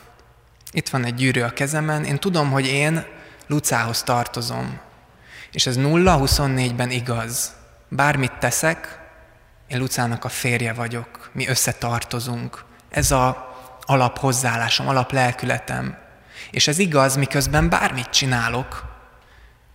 Itt 0.72 0.90
van 0.90 1.06
egy 1.06 1.16
gyűrű 1.16 1.42
a 1.42 1.54
kezemen, 1.54 2.04
én 2.04 2.20
tudom, 2.20 2.52
hogy 2.52 2.68
én 2.68 3.06
Lucához 3.48 4.04
tartozom. 4.04 4.80
És 5.52 5.66
ez 5.66 5.76
0-24-ben 5.78 6.92
igaz. 6.92 7.54
Bármit 7.90 8.34
teszek, 8.40 9.04
én 9.68 9.80
Lucának 9.80 10.26
a 10.26 10.30
férje 10.30 10.74
vagyok, 10.74 11.25
mi 11.36 11.48
összetartozunk. 11.48 12.64
Ez 12.90 13.12
a 13.12 13.54
alaphozzáállásom, 13.82 14.88
alaplelkületem. 14.88 15.98
És 16.52 16.68
ez 16.68 16.78
igaz, 16.78 17.16
miközben 17.16 17.70
bármit 17.70 18.10
csinálok, 18.10 18.84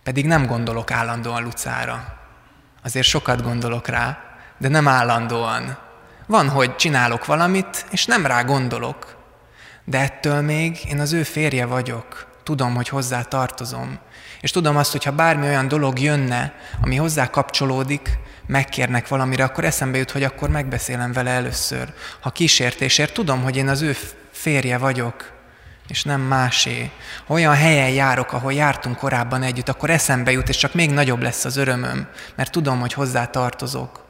pedig 0.03 0.25
nem 0.25 0.45
gondolok 0.45 0.91
állandóan 0.91 1.43
Lucára. 1.43 2.17
Azért 2.83 3.07
sokat 3.07 3.41
gondolok 3.41 3.87
rá, 3.87 4.17
de 4.57 4.67
nem 4.67 4.87
állandóan. 4.87 5.77
Van, 6.27 6.49
hogy 6.49 6.75
csinálok 6.75 7.25
valamit, 7.25 7.85
és 7.91 8.05
nem 8.05 8.25
rá 8.25 8.41
gondolok. 8.41 9.15
De 9.85 9.99
ettől 9.99 10.41
még 10.41 10.79
én 10.87 10.99
az 10.99 11.13
ő 11.13 11.23
férje 11.23 11.65
vagyok. 11.65 12.27
Tudom, 12.43 12.75
hogy 12.75 12.89
hozzá 12.89 13.21
tartozom. 13.21 13.99
És 14.41 14.51
tudom 14.51 14.77
azt, 14.77 14.91
hogy 14.91 15.03
ha 15.03 15.11
bármi 15.11 15.47
olyan 15.47 15.67
dolog 15.67 15.99
jönne, 15.99 16.53
ami 16.81 16.95
hozzá 16.95 17.29
kapcsolódik, 17.29 18.19
megkérnek 18.45 19.07
valamire, 19.07 19.43
akkor 19.43 19.65
eszembe 19.65 19.97
jut, 19.97 20.11
hogy 20.11 20.23
akkor 20.23 20.49
megbeszélem 20.49 21.11
vele 21.11 21.29
először. 21.29 21.93
Ha 22.19 22.29
kísértésért, 22.29 23.13
tudom, 23.13 23.43
hogy 23.43 23.55
én 23.55 23.67
az 23.67 23.81
ő 23.81 23.95
férje 24.31 24.77
vagyok, 24.77 25.31
és 25.87 26.03
nem 26.03 26.21
másé. 26.21 26.91
Ha 27.27 27.33
olyan 27.33 27.55
helyen 27.55 27.89
járok, 27.89 28.33
ahol 28.33 28.53
jártunk 28.53 28.97
korábban 28.97 29.43
együtt, 29.43 29.69
akkor 29.69 29.89
eszembe 29.89 30.31
jut, 30.31 30.49
és 30.49 30.57
csak 30.57 30.73
még 30.73 30.91
nagyobb 30.91 31.21
lesz 31.21 31.45
az 31.45 31.57
örömöm, 31.57 32.07
mert 32.35 32.51
tudom, 32.51 32.79
hogy 32.79 32.93
hozzá 32.93 33.25
tartozok. 33.25 34.05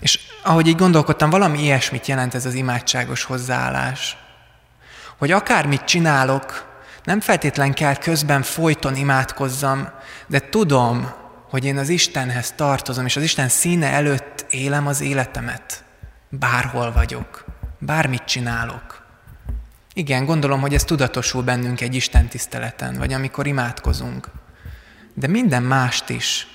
És 0.00 0.20
ahogy 0.42 0.66
így 0.66 0.76
gondolkodtam, 0.76 1.30
valami 1.30 1.62
ilyesmit 1.62 2.06
jelent 2.06 2.34
ez 2.34 2.46
az 2.46 2.54
imádságos 2.54 3.24
hozzáállás. 3.24 4.16
Hogy 5.18 5.30
akármit 5.30 5.84
csinálok, 5.84 6.72
nem 7.04 7.20
feltétlen 7.20 7.74
kell 7.74 7.96
közben 7.96 8.42
folyton 8.42 8.96
imádkozzam, 8.96 9.88
de 10.26 10.38
tudom, 10.38 11.12
hogy 11.54 11.64
én 11.64 11.78
az 11.78 11.88
Istenhez 11.88 12.52
tartozom, 12.52 13.06
és 13.06 13.16
az 13.16 13.22
Isten 13.22 13.48
színe 13.48 13.86
előtt 13.86 14.46
élem 14.50 14.86
az 14.86 15.00
életemet. 15.00 15.84
Bárhol 16.28 16.92
vagyok, 16.92 17.44
bármit 17.78 18.24
csinálok. 18.24 19.06
Igen, 19.92 20.24
gondolom, 20.24 20.60
hogy 20.60 20.74
ez 20.74 20.84
tudatosul 20.84 21.42
bennünk 21.42 21.80
egy 21.80 21.94
Isten 21.94 22.28
tiszteleten, 22.28 22.98
vagy 22.98 23.12
amikor 23.12 23.46
imádkozunk. 23.46 24.28
De 25.12 25.26
minden 25.26 25.62
mást 25.62 26.08
is 26.08 26.46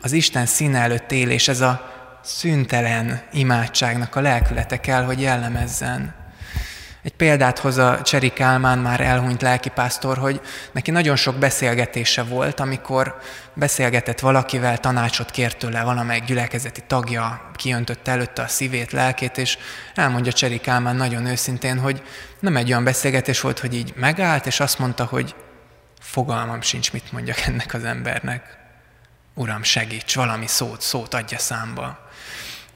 az 0.00 0.12
Isten 0.12 0.46
színe 0.46 0.78
előtt 0.78 1.12
élés, 1.12 1.48
ez 1.48 1.60
a 1.60 1.92
szüntelen 2.22 3.22
imádságnak 3.32 4.16
a 4.16 4.20
lelkülete 4.20 4.80
kell, 4.80 5.04
hogy 5.04 5.20
jellemezzen. 5.20 6.14
Egy 7.06 7.14
példát 7.14 7.58
hoz 7.58 7.78
a 7.78 8.02
Cseri 8.02 8.28
Kálmán, 8.28 8.78
már 8.78 9.00
elhunyt 9.00 9.42
lelkipásztor, 9.42 10.18
hogy 10.18 10.40
neki 10.72 10.90
nagyon 10.90 11.16
sok 11.16 11.36
beszélgetése 11.36 12.22
volt, 12.22 12.60
amikor 12.60 13.18
beszélgetett 13.54 14.20
valakivel, 14.20 14.78
tanácsot 14.78 15.30
kért 15.30 15.58
tőle 15.58 15.82
valamelyik 15.82 16.24
gyülekezeti 16.24 16.82
tagja, 16.86 17.50
kiöntötte 17.54 18.10
előtte 18.10 18.42
a 18.42 18.48
szívét, 18.48 18.92
lelkét, 18.92 19.38
és 19.38 19.58
elmondja 19.94 20.32
Cseri 20.32 20.58
Kálmán 20.58 20.96
nagyon 20.96 21.26
őszintén, 21.26 21.78
hogy 21.78 22.02
nem 22.38 22.56
egy 22.56 22.68
olyan 22.68 22.84
beszélgetés 22.84 23.40
volt, 23.40 23.58
hogy 23.58 23.74
így 23.74 23.92
megállt, 23.96 24.46
és 24.46 24.60
azt 24.60 24.78
mondta, 24.78 25.04
hogy 25.04 25.34
fogalmam 26.00 26.60
sincs, 26.60 26.92
mit 26.92 27.12
mondjak 27.12 27.40
ennek 27.40 27.74
az 27.74 27.84
embernek. 27.84 28.58
Uram, 29.34 29.62
segíts, 29.62 30.14
valami 30.14 30.46
szót, 30.46 30.80
szót 30.80 31.14
adja 31.14 31.38
számba. 31.38 32.08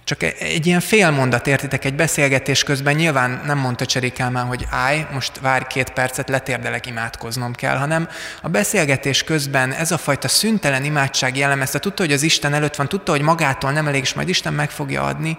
Csak 0.05 0.23
egy 0.23 0.67
ilyen 0.67 0.81
fél 0.81 1.11
mondat, 1.11 1.47
értitek, 1.47 1.85
egy 1.85 1.95
beszélgetés 1.95 2.63
közben 2.63 2.95
nyilván 2.95 3.43
nem 3.47 3.59
mondta 3.59 3.87
Cserikálmán, 3.87 4.47
hogy 4.47 4.67
állj, 4.71 5.07
most 5.13 5.41
várj 5.41 5.65
két 5.69 5.91
percet, 5.91 6.29
letérdelek, 6.29 6.87
imádkoznom 6.87 7.53
kell, 7.53 7.77
hanem 7.77 8.09
a 8.43 8.49
beszélgetés 8.49 9.25
közben 9.25 9.73
ez 9.73 9.91
a 9.91 9.99
fajta 9.99 10.29
szüntelen 10.29 10.85
imádság 10.85 11.37
jellemezte, 11.37 11.79
tudta, 11.79 12.03
hogy 12.03 12.13
az 12.13 12.23
Isten 12.23 12.55
előtt 12.55 12.77
van, 12.77 12.89
tudta, 12.89 13.11
hogy 13.11 13.21
magától 13.21 13.73
nem 13.73 13.87
elég, 13.87 14.01
és 14.01 14.15
majd 14.15 14.29
Isten 14.29 14.53
meg 14.53 14.71
fogja 14.71 15.03
adni, 15.03 15.39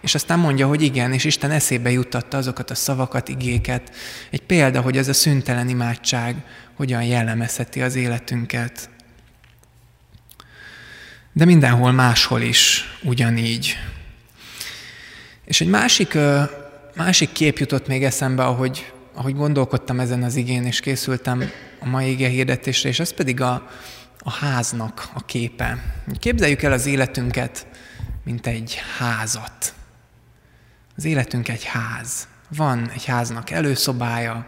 és 0.00 0.14
aztán 0.14 0.38
mondja, 0.38 0.66
hogy 0.66 0.82
igen, 0.82 1.12
és 1.12 1.24
Isten 1.24 1.50
eszébe 1.50 1.90
juttatta 1.90 2.36
azokat 2.36 2.70
a 2.70 2.74
szavakat, 2.74 3.28
igéket. 3.28 3.90
Egy 4.30 4.42
példa, 4.42 4.80
hogy 4.80 4.96
ez 4.96 5.08
a 5.08 5.12
szüntelen 5.12 5.68
imádság 5.68 6.36
hogyan 6.76 7.02
jellemezheti 7.02 7.82
az 7.82 7.94
életünket. 7.94 8.90
De 11.32 11.44
mindenhol 11.44 11.92
máshol 11.92 12.40
is 12.40 12.84
ugyanígy. 13.02 13.76
És 15.44 15.60
egy 15.60 15.68
másik, 15.68 16.18
másik 16.94 17.32
kép 17.32 17.58
jutott 17.58 17.86
még 17.86 18.04
eszembe, 18.04 18.44
ahogy, 18.44 18.92
ahogy 19.14 19.34
gondolkodtam 19.34 20.00
ezen 20.00 20.22
az 20.22 20.36
igén, 20.36 20.64
és 20.64 20.80
készültem 20.80 21.42
a 21.80 21.86
mai 21.86 22.10
ige 22.10 22.28
hirdetésre, 22.28 22.88
és 22.88 23.00
ez 23.00 23.12
pedig 23.12 23.40
a, 23.40 23.68
a 24.18 24.30
háznak 24.30 25.08
a 25.14 25.24
képe. 25.24 25.78
Képzeljük 26.18 26.62
el 26.62 26.72
az 26.72 26.86
életünket, 26.86 27.66
mint 28.24 28.46
egy 28.46 28.80
házat. 28.98 29.74
Az 30.96 31.04
életünk 31.04 31.48
egy 31.48 31.64
ház. 31.64 32.28
Van 32.56 32.90
egy 32.94 33.04
háznak 33.04 33.50
előszobája, 33.50 34.46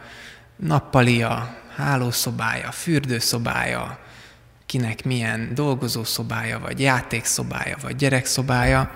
nappalia, 0.56 1.56
hálószobája, 1.76 2.70
fürdőszobája, 2.70 3.98
kinek 4.74 5.04
milyen 5.04 5.50
dolgozószobája, 5.54 6.58
vagy 6.58 6.80
játékszobája, 6.80 7.76
vagy 7.82 7.96
gyerekszobája. 7.96 8.90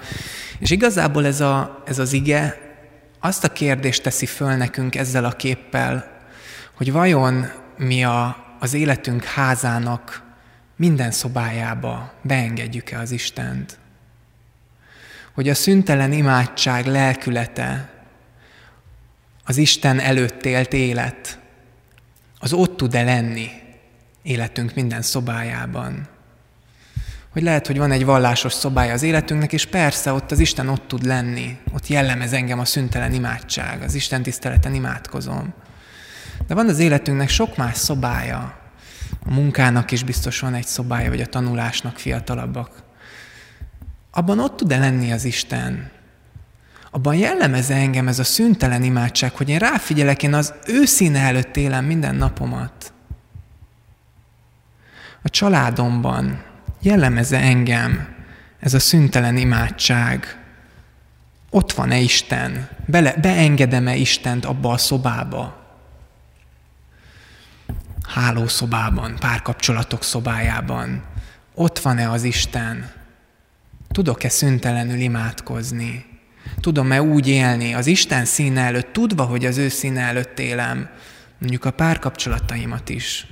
És 0.59 0.71
igazából 0.71 1.27
ez, 1.27 1.41
a, 1.41 1.83
ez 1.87 1.99
az 1.99 2.13
ige 2.13 2.59
azt 3.21 3.45
a 3.45 3.53
kérdést 3.53 4.03
teszi 4.03 4.27
föl 4.27 4.55
nekünk 4.57 4.95
ezzel 4.95 5.25
a 5.25 5.33
képpel, 5.33 6.21
hogy 6.75 6.93
vajon 6.93 7.47
mi 7.77 8.05
a, 8.05 8.37
az 8.59 8.75
életünk 8.75 9.25
házának 9.25 10.23
minden 10.77 11.11
szobájába 11.11 12.13
beengedjük-e 12.23 12.99
az 12.99 13.11
Istent? 13.11 13.79
Hogy 15.35 15.49
a 15.49 15.55
szüntelen 15.55 16.13
imádság 16.13 16.87
lelkülete, 16.87 17.91
az 19.45 19.57
Isten 19.57 20.01
előtt 20.01 20.45
élt 20.45 20.73
élet, 20.73 21.39
az 22.39 22.53
ott 22.53 22.77
tud-e 22.77 23.03
lenni 23.03 23.67
életünk 24.29 24.75
minden 24.75 25.03
szobájában? 25.03 26.09
hogy 27.39 27.43
lehet, 27.43 27.67
hogy 27.67 27.79
van 27.79 27.91
egy 27.91 28.05
vallásos 28.05 28.53
szobája 28.53 28.93
az 28.93 29.03
életünknek, 29.03 29.53
és 29.53 29.67
persze 29.67 30.13
ott 30.13 30.31
az 30.31 30.39
Isten 30.39 30.69
ott 30.69 30.89
tud 30.89 31.05
lenni, 31.05 31.59
ott 31.73 31.87
jellemez 31.87 32.33
engem 32.33 32.59
a 32.59 32.65
szüntelen 32.65 33.13
imádság, 33.13 33.83
az 33.83 33.95
Isten 33.95 34.23
tiszteleten 34.23 34.75
imádkozom. 34.75 35.55
De 36.47 36.55
van 36.55 36.69
az 36.69 36.79
életünknek 36.79 37.29
sok 37.29 37.57
más 37.57 37.77
szobája, 37.77 38.59
a 39.27 39.31
munkának 39.31 39.91
is 39.91 40.05
biztos 40.05 40.41
van 40.41 40.55
egy 40.55 40.67
szobája, 40.67 41.09
vagy 41.09 41.21
a 41.21 41.27
tanulásnak 41.27 41.99
fiatalabbak. 41.99 42.71
Abban 44.11 44.39
ott 44.39 44.57
tud-e 44.57 44.79
lenni 44.79 45.13
az 45.13 45.25
Isten? 45.25 45.91
Abban 46.91 47.15
jellemez 47.15 47.71
engem 47.71 48.09
ez 48.09 48.19
a 48.19 48.25
szüntelen 48.25 48.83
imádság, 48.83 49.37
hogy 49.37 49.49
én 49.49 49.59
ráfigyelek, 49.59 50.23
én 50.23 50.35
az 50.35 50.55
ő 50.67 50.85
színe 50.85 51.21
előtt 51.21 51.57
élem 51.57 51.85
minden 51.85 52.15
napomat. 52.15 52.93
A 55.23 55.29
családomban, 55.29 56.43
jellemeze 56.81 57.39
engem 57.39 58.17
ez 58.61 58.75
a 58.75 58.79
szüntelen 58.79 59.37
imádság? 59.37 60.43
Ott 61.51 61.73
van-e 61.73 61.99
Isten? 61.99 62.69
Bele, 62.87 63.15
beengedem-e 63.15 63.97
Istent 63.97 64.45
abba 64.45 64.71
a 64.71 64.79
szobába? 64.79 65.67
Hálószobában, 68.03 69.17
párkapcsolatok 69.21 70.03
szobájában. 70.03 71.05
Ott 71.55 71.79
van-e 71.79 72.11
az 72.11 72.23
Isten? 72.23 72.91
Tudok-e 73.91 74.29
szüntelenül 74.29 74.99
imádkozni? 74.99 76.07
Tudom-e 76.61 77.03
úgy 77.03 77.29
élni 77.29 77.75
az 77.75 77.87
Isten 77.87 78.25
színe 78.25 78.61
előtt, 78.61 78.93
tudva, 78.93 79.25
hogy 79.25 79.47
az 79.47 79.57
ő 79.57 79.69
színe 79.69 80.01
előtt 80.01 80.39
élem, 80.39 80.89
mondjuk 81.39 81.65
a 81.65 81.71
párkapcsolataimat 81.71 82.89
is? 82.89 83.27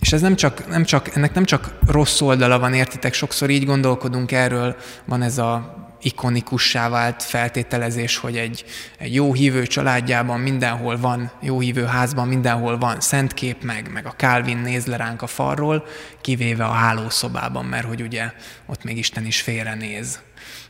És 0.00 0.12
ez 0.12 0.20
nem 0.20 0.36
csak, 0.36 0.68
nem 0.68 0.84
csak, 0.84 1.14
ennek 1.16 1.34
nem 1.34 1.44
csak 1.44 1.74
rossz 1.86 2.20
oldala 2.20 2.58
van, 2.58 2.74
értitek, 2.74 3.14
sokszor 3.14 3.50
így 3.50 3.64
gondolkodunk 3.64 4.32
erről, 4.32 4.76
van 5.04 5.22
ez 5.22 5.38
a 5.38 5.76
ikonikussá 6.02 6.88
vált 6.88 7.22
feltételezés, 7.22 8.16
hogy 8.16 8.36
egy, 8.36 8.64
egy 8.98 9.14
jó 9.14 9.32
hívő 9.32 9.66
családjában 9.66 10.40
mindenhol 10.40 10.98
van, 10.98 11.30
jó 11.40 11.60
hívő 11.60 11.84
házban 11.84 12.28
mindenhol 12.28 12.78
van 12.78 13.00
szentkép, 13.00 13.64
meg, 13.64 13.90
meg 13.92 14.06
a 14.06 14.14
Calvin 14.16 14.58
néz 14.58 14.86
le 14.86 14.96
ránk 14.96 15.22
a 15.22 15.26
falról, 15.26 15.84
kivéve 16.20 16.64
a 16.64 16.72
hálószobában, 16.72 17.64
mert 17.64 17.86
hogy 17.86 18.02
ugye 18.02 18.32
ott 18.66 18.84
még 18.84 18.98
Isten 18.98 19.26
is 19.26 19.40
félrenéz. 19.40 20.20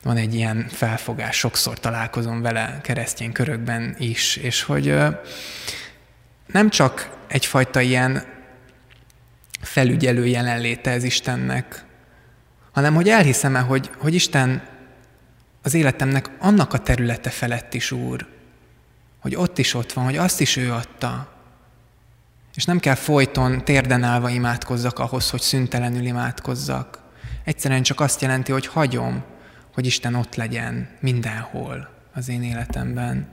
Van 0.02 0.16
egy 0.16 0.34
ilyen 0.34 0.66
felfogás, 0.70 1.36
sokszor 1.36 1.80
találkozom 1.80 2.42
vele 2.42 2.80
keresztény 2.82 3.32
körökben 3.32 3.96
is, 3.98 4.36
és 4.36 4.62
hogy 4.62 4.94
nem 6.46 6.70
csak 6.70 7.10
egyfajta 7.28 7.80
ilyen 7.80 8.36
felügyelő 9.60 10.26
jelenléte 10.26 10.90
ez 10.90 11.04
Istennek, 11.04 11.84
hanem 12.72 12.94
hogy 12.94 13.08
elhiszem-e, 13.08 13.60
hogy, 13.60 13.90
hogy 13.96 14.14
Isten 14.14 14.62
az 15.62 15.74
életemnek 15.74 16.30
annak 16.38 16.72
a 16.72 16.78
területe 16.78 17.30
felett 17.30 17.74
is 17.74 17.92
Úr, 17.92 18.26
hogy 19.20 19.34
ott 19.34 19.58
is 19.58 19.74
ott 19.74 19.92
van, 19.92 20.04
hogy 20.04 20.16
azt 20.16 20.40
is 20.40 20.56
ő 20.56 20.72
adta. 20.72 21.32
És 22.54 22.64
nem 22.64 22.78
kell 22.78 22.94
folyton 22.94 23.64
térden 23.64 24.02
állva 24.02 24.28
imádkozzak 24.28 24.98
ahhoz, 24.98 25.30
hogy 25.30 25.40
szüntelenül 25.40 26.04
imádkozzak. 26.04 27.02
Egyszerűen 27.44 27.82
csak 27.82 28.00
azt 28.00 28.20
jelenti, 28.20 28.52
hogy 28.52 28.66
hagyom, 28.66 29.24
hogy 29.74 29.86
Isten 29.86 30.14
ott 30.14 30.34
legyen 30.34 30.88
mindenhol 31.00 31.88
az 32.14 32.28
én 32.28 32.42
életemben. 32.42 33.28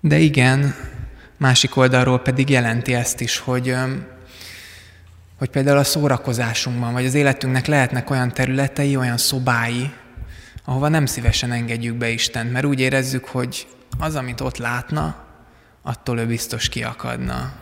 De 0.00 0.18
igen, 0.18 0.74
másik 1.36 1.76
oldalról 1.76 2.18
pedig 2.20 2.48
jelenti 2.48 2.94
ezt 2.94 3.20
is, 3.20 3.38
hogy 3.38 3.74
hogy 5.38 5.48
például 5.48 5.78
a 5.78 5.84
szórakozásunkban, 5.84 6.92
vagy 6.92 7.06
az 7.06 7.14
életünknek 7.14 7.66
lehetnek 7.66 8.10
olyan 8.10 8.32
területei, 8.32 8.96
olyan 8.96 9.16
szobái, 9.16 9.90
ahova 10.64 10.88
nem 10.88 11.06
szívesen 11.06 11.52
engedjük 11.52 11.96
be 11.96 12.08
Istent, 12.08 12.52
mert 12.52 12.64
úgy 12.64 12.80
érezzük, 12.80 13.24
hogy 13.24 13.66
az, 13.98 14.14
amit 14.14 14.40
ott 14.40 14.56
látna, 14.56 15.16
attól 15.82 16.18
ő 16.18 16.26
biztos 16.26 16.68
kiakadna. 16.68 17.52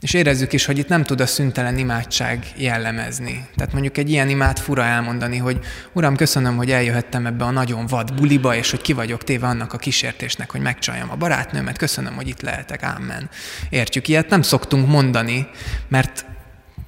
És 0.00 0.14
érezzük 0.14 0.52
is, 0.52 0.64
hogy 0.64 0.78
itt 0.78 0.88
nem 0.88 1.04
tud 1.04 1.20
a 1.20 1.26
szüntelen 1.26 1.78
imádság 1.78 2.46
jellemezni. 2.56 3.46
Tehát 3.56 3.72
mondjuk 3.72 3.96
egy 3.96 4.10
ilyen 4.10 4.28
imád 4.28 4.58
fura 4.58 4.82
elmondani, 4.82 5.36
hogy 5.36 5.58
Uram, 5.92 6.16
köszönöm, 6.16 6.56
hogy 6.56 6.70
eljöhettem 6.70 7.26
ebbe 7.26 7.44
a 7.44 7.50
nagyon 7.50 7.86
vad 7.86 8.14
buliba, 8.14 8.54
és 8.54 8.70
hogy 8.70 8.80
ki 8.80 8.92
vagyok 8.92 9.24
téve 9.24 9.46
annak 9.46 9.72
a 9.72 9.78
kísértésnek, 9.78 10.50
hogy 10.50 10.60
megcsaljam 10.60 11.10
a 11.10 11.16
barátnőmet, 11.16 11.78
köszönöm, 11.78 12.14
hogy 12.14 12.28
itt 12.28 12.40
lehetek, 12.40 12.82
ámen. 12.82 13.30
Értjük, 13.70 14.08
ilyet 14.08 14.28
nem 14.28 14.42
szoktunk 14.42 14.88
mondani, 14.88 15.48
mert 15.88 16.24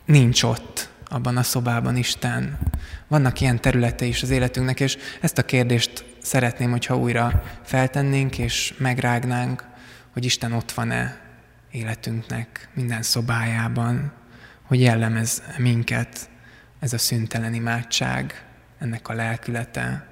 nincs 0.07 0.43
ott 0.43 0.91
abban 1.09 1.37
a 1.37 1.43
szobában 1.43 1.97
Isten. 1.97 2.59
Vannak 3.09 3.41
ilyen 3.41 3.61
területei 3.61 4.09
is 4.09 4.23
az 4.23 4.31
életünknek, 4.31 4.81
és 4.81 4.97
ezt 5.21 5.39
a 5.39 5.45
kérdést 5.45 6.05
szeretném, 6.23 6.71
hogyha 6.71 6.97
újra 6.97 7.43
feltennénk 7.63 8.39
és 8.39 8.75
megrágnánk, 8.79 9.65
hogy 10.13 10.25
Isten 10.25 10.53
ott 10.53 10.73
van-e 10.73 11.21
életünknek 11.71 12.69
minden 12.75 13.03
szobájában, 13.03 14.13
hogy 14.63 14.81
jellemez 14.81 15.43
minket 15.59 16.29
ez 16.79 16.93
a 16.93 16.99
szüntelen 16.99 17.55
imádság, 17.55 18.45
ennek 18.79 19.09
a 19.09 19.13
lelkülete. 19.13 20.09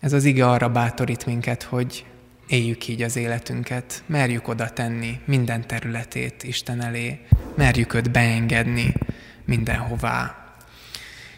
Ez 0.00 0.12
az 0.12 0.24
ige 0.24 0.48
arra 0.48 0.68
bátorít 0.68 1.26
minket, 1.26 1.62
hogy 1.62 2.06
éljük 2.48 2.88
így 2.88 3.02
az 3.02 3.16
életünket, 3.16 4.02
merjük 4.06 4.48
oda 4.48 4.68
tenni 4.68 5.20
minden 5.24 5.66
területét 5.66 6.42
Isten 6.42 6.82
elé, 6.82 7.20
merjük 7.56 7.94
őt 7.94 8.10
beengedni 8.10 8.94
mindenhová. 9.44 10.38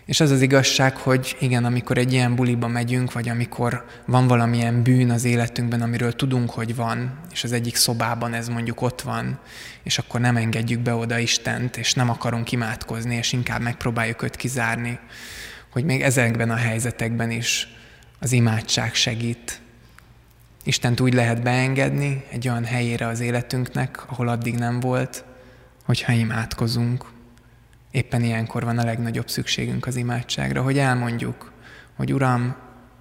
És 0.07 0.21
az 0.21 0.31
az 0.31 0.41
igazság, 0.41 0.97
hogy 0.97 1.37
igen, 1.41 1.65
amikor 1.65 1.99
egy 1.99 2.13
ilyen 2.13 2.35
buliba 2.35 2.69
megyünk, 2.69 3.13
vagy 3.13 3.29
amikor 3.29 3.85
van 4.07 4.27
valamilyen 4.27 4.83
bűn 4.83 5.11
az 5.11 5.25
életünkben, 5.25 5.83
amiről 5.83 6.13
tudunk, 6.13 6.51
hogy 6.51 6.75
van, 6.75 7.21
és 7.33 7.45
az 7.45 7.53
egyik 7.53 7.77
szobában 7.77 8.35
ez 8.35 8.49
mondjuk 8.49 8.83
ott 8.83 9.01
van, 9.01 9.39
és 9.83 9.99
akkor 9.99 10.21
nem 10.21 10.37
engedjük 10.37 10.81
be 10.81 10.95
oda 10.95 11.19
Istent, 11.19 11.77
és 11.77 11.95
nem 11.95 12.11
akarunk 12.11 12.53
imádkozni, 12.53 13.15
és 13.15 13.33
inkább 13.33 13.61
megpróbáljuk 13.61 14.23
őt 14.23 14.37
kizárni, 14.37 14.99
hogy 15.71 15.85
még 15.85 16.03
ezekben 16.03 16.51
a 16.51 16.57
helyzetekben 16.57 17.31
is 17.31 17.69
az 18.21 18.33
imádság 18.33 18.95
segít, 18.95 19.61
Istent 20.67 21.01
úgy 21.01 21.15
lehet 21.15 21.43
beengedni 21.43 22.25
egy 22.31 22.49
olyan 22.49 22.65
helyére 22.65 23.07
az 23.07 23.21
életünknek, 23.21 24.11
ahol 24.11 24.29
addig 24.29 24.55
nem 24.55 24.81
volt, 24.81 25.25
hogyha 25.85 26.13
imádkozunk. 26.13 27.05
Éppen 27.91 28.23
ilyenkor 28.23 28.65
van 28.65 28.79
a 28.79 28.85
legnagyobb 28.85 29.29
szükségünk 29.29 29.87
az 29.87 29.97
imádságra, 29.97 30.63
hogy 30.63 30.79
elmondjuk, 30.79 31.53
hogy 31.97 32.13
Uram, 32.15 32.57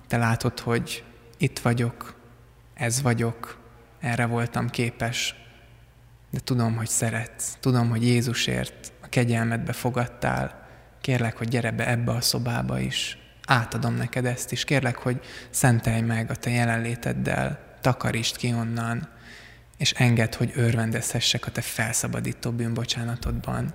Te 0.08 0.18
látod, 0.18 0.60
hogy 0.60 1.04
itt 1.38 1.60
vagyok, 1.60 2.16
ez 2.74 3.02
vagyok, 3.02 3.60
erre 4.00 4.26
voltam 4.26 4.70
képes, 4.70 5.36
de 6.32 6.40
tudom, 6.44 6.76
hogy 6.76 6.88
szeretsz, 6.88 7.58
tudom, 7.60 7.90
hogy 7.90 8.04
Jézusért 8.04 8.92
a 9.02 9.08
kegyelmedbe 9.08 9.74
fogadtál, 9.74 10.68
kérlek, 11.02 11.38
hogy 11.38 11.48
gyere 11.48 11.72
be 11.72 11.90
ebbe 11.90 12.12
a 12.12 12.22
szobába 12.22 12.80
is, 12.80 13.18
átadom 13.46 13.96
neked 13.96 14.26
ezt 14.26 14.52
is, 14.52 14.64
kérlek, 14.64 14.96
hogy 14.96 15.20
szentelj 15.50 16.02
meg 16.02 16.30
a 16.32 16.36
te 16.36 16.50
jelenléteddel, 16.50 17.78
takarítsd 17.82 18.38
ki 18.38 18.54
onnan, 18.54 19.10
és 19.78 19.92
engedd, 19.92 20.36
hogy 20.38 20.52
örvendezhessek 20.56 21.46
a 21.46 21.52
te 21.52 21.62
felszabadító 21.62 22.52
bűnbocsánatodban. 22.52 23.74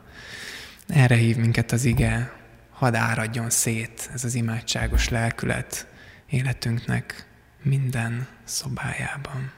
Erre 0.87 1.15
hív 1.15 1.37
minket 1.37 1.73
az 1.73 1.85
ige, 1.85 2.33
hadd 2.71 2.95
áradjon 2.95 3.51
szét 3.51 4.11
ez 4.15 4.25
az 4.25 4.35
imádságos 4.35 5.09
lelkület 5.09 5.87
életünknek 6.29 7.27
minden 7.63 8.27
szobájában. 8.45 9.53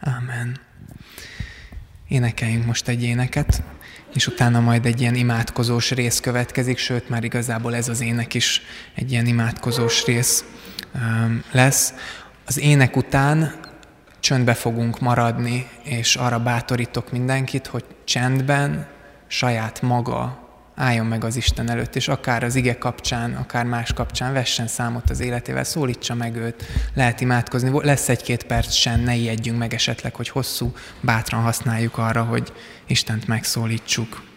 Ámen. 0.00 0.60
Énekeljünk 2.08 2.66
most 2.66 2.88
egy 2.88 3.02
éneket, 3.02 3.62
és 4.14 4.26
utána 4.26 4.60
majd 4.60 4.86
egy 4.86 5.00
ilyen 5.00 5.14
imádkozós 5.14 5.90
rész 5.90 6.20
következik, 6.20 6.78
sőt, 6.78 7.08
már 7.08 7.24
igazából 7.24 7.74
ez 7.74 7.88
az 7.88 8.00
ének 8.00 8.34
is 8.34 8.62
egy 8.94 9.12
ilyen 9.12 9.26
imádkozós 9.26 10.04
rész 10.04 10.44
um, 10.94 11.44
lesz. 11.52 11.94
Az 12.46 12.58
ének 12.58 12.96
után 12.96 13.54
csöndbe 14.20 14.54
fogunk 14.54 15.00
maradni, 15.00 15.68
és 15.82 16.16
arra 16.16 16.38
bátorítok 16.38 17.12
mindenkit, 17.12 17.66
hogy 17.66 17.84
csendben, 18.04 18.86
saját 19.26 19.82
maga 19.82 20.41
álljon 20.74 21.06
meg 21.06 21.24
az 21.24 21.36
Isten 21.36 21.70
előtt, 21.70 21.96
és 21.96 22.08
akár 22.08 22.42
az 22.42 22.54
ige 22.54 22.78
kapcsán, 22.78 23.34
akár 23.34 23.64
más 23.64 23.92
kapcsán 23.92 24.32
vessen 24.32 24.66
számot 24.66 25.10
az 25.10 25.20
életével, 25.20 25.64
szólítsa 25.64 26.14
meg 26.14 26.36
őt, 26.36 26.64
lehet 26.94 27.20
imádkozni. 27.20 27.84
Lesz 27.84 28.08
egy-két 28.08 28.44
perc 28.44 28.72
sem, 28.72 29.00
ne 29.00 29.14
ijedjünk 29.14 29.58
meg 29.58 29.74
esetleg, 29.74 30.14
hogy 30.14 30.28
hosszú, 30.28 30.72
bátran 31.00 31.42
használjuk 31.42 31.98
arra, 31.98 32.22
hogy 32.22 32.52
Istent 32.86 33.26
megszólítsuk. 33.26 34.31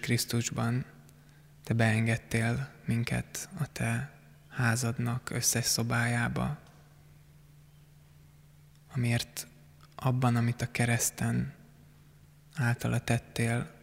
Krisztusban 0.00 0.84
Te 1.64 1.74
beengedtél 1.74 2.72
minket 2.84 3.48
a 3.58 3.72
Te 3.72 4.18
házadnak 4.48 5.30
összes 5.30 5.64
szobájába, 5.64 6.58
amiért 8.94 9.46
abban, 9.94 10.36
amit 10.36 10.62
a 10.62 10.70
kereszten 10.70 11.54
általa 12.54 12.98
tettél, 12.98 13.74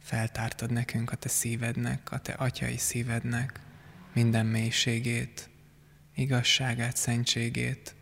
feltártad 0.00 0.70
nekünk 0.70 1.12
a 1.12 1.16
Te 1.16 1.28
szívednek, 1.28 2.12
a 2.12 2.18
Te 2.18 2.32
atyai 2.32 2.76
szívednek 2.76 3.60
minden 4.12 4.46
mélységét, 4.46 5.50
igazságát, 6.14 6.96
szentségét, 6.96 7.94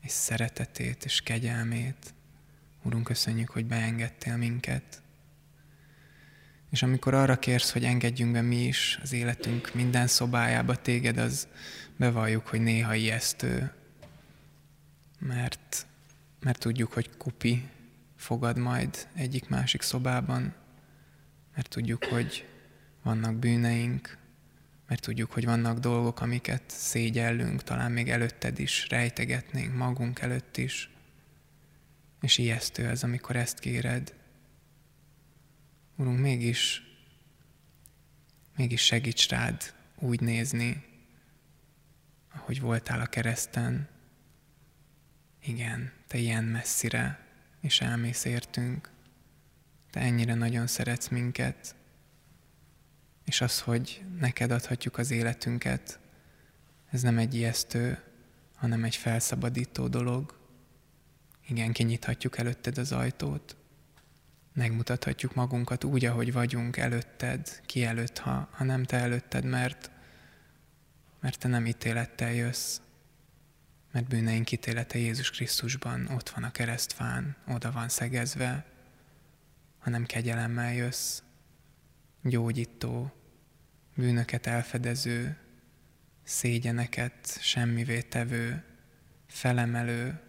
és 0.00 0.10
szeretetét, 0.10 1.04
és 1.04 1.20
kegyelmét. 1.20 2.14
Urunk, 2.84 3.04
köszönjük, 3.04 3.50
hogy 3.50 3.66
beengedtél 3.66 4.36
minket. 4.36 5.02
És 6.70 6.82
amikor 6.82 7.14
arra 7.14 7.38
kérsz, 7.38 7.72
hogy 7.72 7.84
engedjünk 7.84 8.32
be 8.32 8.40
mi 8.40 8.64
is 8.64 8.98
az 9.02 9.12
életünk 9.12 9.74
minden 9.74 10.06
szobájába 10.06 10.76
téged, 10.76 11.18
az 11.18 11.48
bevalljuk, 11.96 12.46
hogy 12.46 12.60
néha 12.60 12.94
ijesztő, 12.94 13.72
mert, 15.18 15.86
mert 16.40 16.58
tudjuk, 16.58 16.92
hogy 16.92 17.16
kupi 17.16 17.68
fogad 18.16 18.58
majd 18.58 19.08
egyik-másik 19.14 19.82
szobában, 19.82 20.54
mert 21.54 21.68
tudjuk, 21.68 22.04
hogy 22.04 22.48
vannak 23.02 23.34
bűneink, 23.34 24.18
mert 24.88 25.00
tudjuk, 25.02 25.32
hogy 25.32 25.44
vannak 25.44 25.78
dolgok, 25.78 26.20
amiket 26.20 26.62
szégyellünk, 26.66 27.62
talán 27.62 27.92
még 27.92 28.10
előtted 28.10 28.58
is 28.58 28.88
rejtegetnénk, 28.88 29.74
magunk 29.76 30.20
előtt 30.20 30.56
is. 30.56 30.93
És 32.24 32.38
ijesztő 32.38 32.88
ez, 32.88 33.02
amikor 33.02 33.36
ezt 33.36 33.58
kéred. 33.58 34.14
Urunk, 35.96 36.18
mégis, 36.18 36.82
mégis 38.56 38.84
segíts 38.84 39.28
rád 39.28 39.74
úgy 39.98 40.20
nézni, 40.20 40.84
ahogy 42.34 42.60
voltál 42.60 43.00
a 43.00 43.06
kereszten. 43.06 43.88
Igen, 45.42 45.92
te 46.06 46.18
ilyen 46.18 46.44
messzire, 46.44 47.26
és 47.60 47.80
elmész 47.80 48.24
értünk. 48.24 48.90
Te 49.90 50.00
ennyire 50.00 50.34
nagyon 50.34 50.66
szeretsz 50.66 51.08
minket, 51.08 51.74
és 53.24 53.40
az, 53.40 53.60
hogy 53.60 54.04
neked 54.18 54.50
adhatjuk 54.50 54.98
az 54.98 55.10
életünket, 55.10 55.98
ez 56.90 57.02
nem 57.02 57.18
egy 57.18 57.34
ijesztő, 57.34 58.02
hanem 58.54 58.84
egy 58.84 58.96
felszabadító 58.96 59.88
dolog. 59.88 60.42
Igen, 61.48 61.72
kinyithatjuk 61.72 62.38
előtted 62.38 62.78
az 62.78 62.92
ajtót, 62.92 63.56
megmutathatjuk 64.52 65.34
magunkat 65.34 65.84
úgy, 65.84 66.04
ahogy 66.04 66.32
vagyunk 66.32 66.76
előtted, 66.76 67.60
ki 67.66 67.84
előtt, 67.84 68.18
ha, 68.18 68.48
ha 68.52 68.64
nem 68.64 68.84
te 68.84 68.96
előtted, 68.96 69.44
mert, 69.44 69.90
mert 71.20 71.38
te 71.38 71.48
nem 71.48 71.66
ítélettel 71.66 72.32
jössz, 72.32 72.80
mert 73.92 74.08
bűneink 74.08 74.52
ítélete 74.52 74.98
Jézus 74.98 75.30
Krisztusban 75.30 76.06
ott 76.06 76.28
van 76.28 76.44
a 76.44 76.50
keresztfán, 76.50 77.36
oda 77.48 77.72
van 77.72 77.88
szegezve, 77.88 78.64
hanem 79.78 80.06
kegyelemmel 80.06 80.74
jössz, 80.74 81.22
gyógyító, 82.22 83.12
bűnöket 83.94 84.46
elfedező, 84.46 85.36
szégyeneket 86.22 87.38
semmivé 87.40 88.00
tevő, 88.00 88.64
felemelő, 89.26 90.20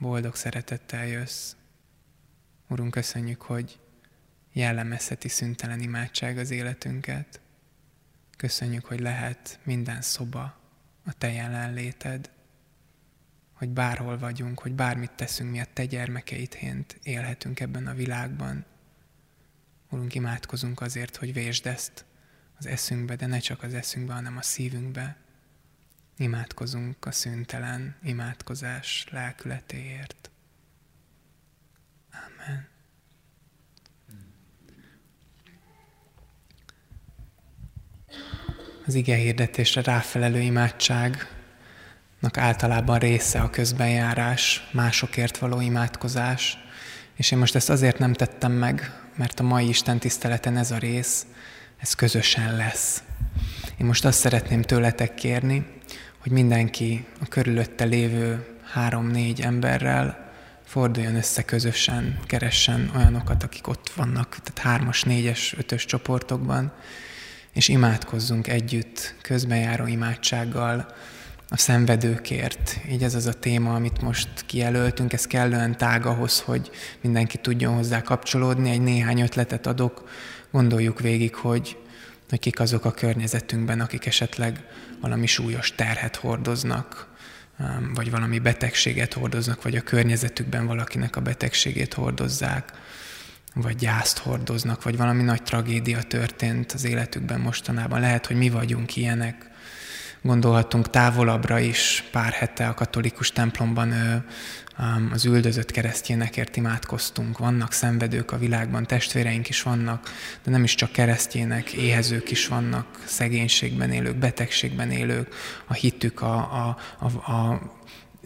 boldog 0.00 0.34
szeretettel 0.34 1.06
jössz. 1.06 1.54
Urunk, 2.68 2.90
köszönjük, 2.90 3.42
hogy 3.42 3.80
jellemezheti 4.52 5.28
szüntelen 5.28 5.80
imádság 5.80 6.38
az 6.38 6.50
életünket. 6.50 7.40
Köszönjük, 8.36 8.84
hogy 8.84 9.00
lehet 9.00 9.58
minden 9.62 10.02
szoba 10.02 10.60
a 11.04 11.12
Te 11.18 11.32
jelenléted, 11.32 12.30
hogy 13.52 13.68
bárhol 13.68 14.18
vagyunk, 14.18 14.58
hogy 14.60 14.72
bármit 14.72 15.12
teszünk, 15.12 15.50
mi 15.50 15.60
a 15.60 15.66
Te 15.72 15.84
gyermekeidhént 15.84 16.98
élhetünk 17.02 17.60
ebben 17.60 17.86
a 17.86 17.94
világban. 17.94 18.64
Urunk, 19.90 20.14
imádkozunk 20.14 20.80
azért, 20.80 21.16
hogy 21.16 21.32
vésd 21.32 21.66
ezt 21.66 22.04
az 22.58 22.66
eszünkbe, 22.66 23.16
de 23.16 23.26
ne 23.26 23.38
csak 23.38 23.62
az 23.62 23.74
eszünkbe, 23.74 24.12
hanem 24.12 24.36
a 24.36 24.42
szívünkbe. 24.42 25.16
Imádkozunk 26.20 27.06
a 27.06 27.12
szüntelen 27.12 27.96
imádkozás 28.02 29.06
lelkületéért. 29.10 30.30
Amen. 32.12 32.68
Az 38.86 38.94
ige 38.94 39.14
hirdetésre 39.14 39.82
ráfelelő 39.82 40.40
imádságnak 40.40 41.28
általában 42.36 42.98
része 42.98 43.40
a 43.40 43.50
közbenjárás, 43.50 44.68
másokért 44.72 45.38
való 45.38 45.60
imádkozás, 45.60 46.58
és 47.14 47.30
én 47.30 47.38
most 47.38 47.54
ezt 47.54 47.70
azért 47.70 47.98
nem 47.98 48.12
tettem 48.12 48.52
meg, 48.52 49.00
mert 49.14 49.40
a 49.40 49.42
mai 49.42 49.68
Isten 49.68 49.98
tiszteleten 49.98 50.56
ez 50.56 50.70
a 50.70 50.78
rész, 50.78 51.26
ez 51.76 51.94
közösen 51.94 52.56
lesz. 52.56 53.02
Én 53.76 53.86
most 53.86 54.04
azt 54.04 54.18
szeretném 54.18 54.62
tőletek 54.62 55.14
kérni, 55.14 55.78
hogy 56.30 56.38
mindenki 56.38 57.04
a 57.20 57.26
körülötte 57.28 57.84
lévő 57.84 58.46
három-négy 58.72 59.40
emberrel 59.40 60.32
forduljon 60.64 61.14
össze 61.14 61.42
közösen, 61.42 62.18
keressen 62.26 62.90
olyanokat, 62.96 63.42
akik 63.42 63.68
ott 63.68 63.90
vannak, 63.96 64.36
tehát 64.42 64.72
hármas, 64.72 65.02
négyes, 65.02 65.54
ötös 65.58 65.84
csoportokban, 65.84 66.72
és 67.52 67.68
imádkozzunk 67.68 68.48
együtt, 68.48 69.14
közbenjáró 69.22 69.86
imádsággal, 69.86 70.86
a 71.48 71.56
szenvedőkért. 71.56 72.78
Így 72.90 73.02
ez 73.02 73.14
az 73.14 73.26
a 73.26 73.32
téma, 73.32 73.74
amit 73.74 74.02
most 74.02 74.28
kijelöltünk, 74.46 75.12
ez 75.12 75.26
kellően 75.26 75.76
tág 75.76 76.06
ahhoz, 76.06 76.40
hogy 76.40 76.70
mindenki 77.00 77.38
tudjon 77.38 77.74
hozzá 77.74 78.02
kapcsolódni. 78.02 78.70
Egy 78.70 78.82
néhány 78.82 79.20
ötletet 79.20 79.66
adok, 79.66 80.08
gondoljuk 80.50 81.00
végig, 81.00 81.34
hogy, 81.34 81.76
hogy 82.30 82.38
kik 82.38 82.60
azok 82.60 82.84
a 82.84 82.90
környezetünkben, 82.90 83.80
akik 83.80 84.06
esetleg 84.06 84.64
valami 85.00 85.26
súlyos 85.26 85.74
terhet 85.74 86.16
hordoznak, 86.16 87.08
vagy 87.94 88.10
valami 88.10 88.38
betegséget 88.38 89.12
hordoznak, 89.12 89.62
vagy 89.62 89.76
a 89.76 89.80
környezetükben 89.80 90.66
valakinek 90.66 91.16
a 91.16 91.20
betegségét 91.20 91.94
hordozzák, 91.94 92.72
vagy 93.54 93.76
gyászt 93.76 94.18
hordoznak, 94.18 94.82
vagy 94.82 94.96
valami 94.96 95.22
nagy 95.22 95.42
tragédia 95.42 96.02
történt 96.02 96.72
az 96.72 96.84
életükben 96.84 97.40
mostanában. 97.40 98.00
Lehet, 98.00 98.26
hogy 98.26 98.36
mi 98.36 98.50
vagyunk 98.50 98.96
ilyenek, 98.96 99.50
gondolhatunk 100.22 100.90
távolabbra 100.90 101.58
is. 101.58 102.04
Pár 102.12 102.32
hete 102.32 102.68
a 102.68 102.74
katolikus 102.74 103.32
templomban 103.32 103.92
az 105.12 105.24
üldözött 105.24 105.70
keresztjénekért 105.70 106.56
imádkoztunk. 106.56 107.38
Vannak 107.38 107.72
szenvedők 107.72 108.32
a 108.32 108.38
világban, 108.38 108.86
testvéreink 108.86 109.48
is 109.48 109.62
vannak, 109.62 110.10
de 110.44 110.50
nem 110.50 110.64
is 110.64 110.74
csak 110.74 110.92
keresztjének, 110.92 111.72
éhezők 111.72 112.30
is 112.30 112.46
vannak, 112.46 113.02
szegénységben 113.04 113.92
élők, 113.92 114.16
betegségben 114.16 114.90
élők, 114.90 115.34
a 115.66 115.72
hitük, 115.72 116.20
a, 116.20 116.36
a, 116.36 116.76
a, 116.98 117.32
a 117.32 117.62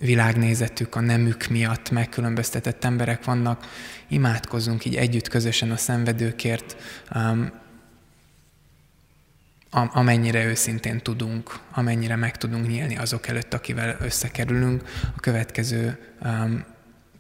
világnézetük, 0.01 0.95
a 0.95 1.01
nemük 1.01 1.47
miatt 1.47 1.91
megkülönböztetett 1.91 2.85
emberek 2.85 3.25
vannak. 3.25 3.67
Imádkozzunk 4.09 4.85
így 4.85 4.97
együtt 4.97 5.29
közösen 5.29 5.71
a 5.71 5.77
szenvedőkért, 5.77 6.77
amennyire 9.75 10.45
őszintén 10.45 10.99
tudunk, 10.99 11.59
amennyire 11.73 12.17
meg 12.17 12.37
tudunk 12.37 12.67
nyílni 12.67 12.97
azok 12.97 13.27
előtt, 13.27 13.55
akivel 13.55 13.97
összekerülünk. 14.01 14.83
A 15.17 15.21
következő 15.21 15.99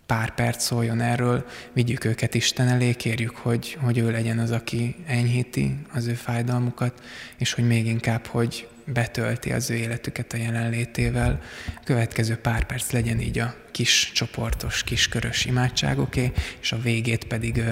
pár 0.06 0.34
perc 0.34 0.64
szóljon 0.64 1.00
erről, 1.00 1.46
vigyük 1.72 2.04
őket 2.04 2.34
Isten 2.34 2.68
elé, 2.68 2.92
kérjük, 2.92 3.36
hogy, 3.36 3.78
hogy 3.80 3.98
ő 3.98 4.10
legyen 4.10 4.38
az, 4.38 4.50
aki 4.50 4.96
enyhíti 5.06 5.76
az 5.92 6.06
ő 6.06 6.14
fájdalmukat, 6.14 7.02
és 7.38 7.52
hogy 7.52 7.66
még 7.66 7.86
inkább, 7.86 8.26
hogy 8.26 8.68
betölti 8.86 9.52
az 9.52 9.70
ő 9.70 9.74
életüket 9.74 10.32
a 10.32 10.36
jelenlétével. 10.36 11.40
Következő 11.84 12.36
pár 12.36 12.64
perc 12.64 12.90
legyen 12.90 13.20
így 13.20 13.38
a 13.38 13.54
kis 13.70 14.10
csoportos, 14.14 14.82
kiskörös 14.82 15.44
imádságoké, 15.44 16.32
és 16.60 16.72
a 16.72 16.80
végét 16.80 17.24
pedig 17.24 17.62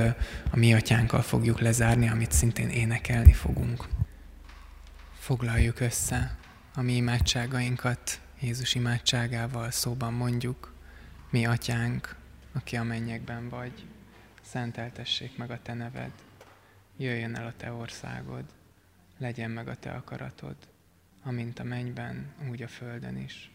a 0.51 0.57
mi 0.57 0.74
atyánkkal 0.74 1.22
fogjuk 1.22 1.61
lezárni, 1.61 2.09
amit 2.09 2.33
szintén 2.33 2.68
énekelni 2.68 3.33
fogunk. 3.33 3.85
Foglaljuk 5.22 5.80
össze 5.80 6.38
a 6.74 6.80
mi 6.80 6.92
imádságainkat 6.92 8.20
Jézus 8.40 8.74
imádságával, 8.74 9.70
szóban 9.70 10.12
mondjuk, 10.12 10.74
mi 11.30 11.46
atyánk, 11.46 12.16
aki 12.52 12.76
a 12.76 12.82
mennyekben 12.82 13.48
vagy, 13.48 13.86
szenteltessék 14.40 15.36
meg 15.36 15.50
a 15.50 15.62
te 15.62 15.74
neved, 15.74 16.12
jöjjön 16.96 17.36
el 17.36 17.46
a 17.46 17.56
te 17.56 17.72
országod, 17.72 18.44
legyen 19.18 19.50
meg 19.50 19.68
a 19.68 19.76
te 19.76 19.90
akaratod, 19.90 20.56
amint 21.22 21.58
a 21.58 21.64
mennyben, 21.64 22.32
úgy 22.50 22.62
a 22.62 22.68
földön 22.68 23.16
is. 23.16 23.50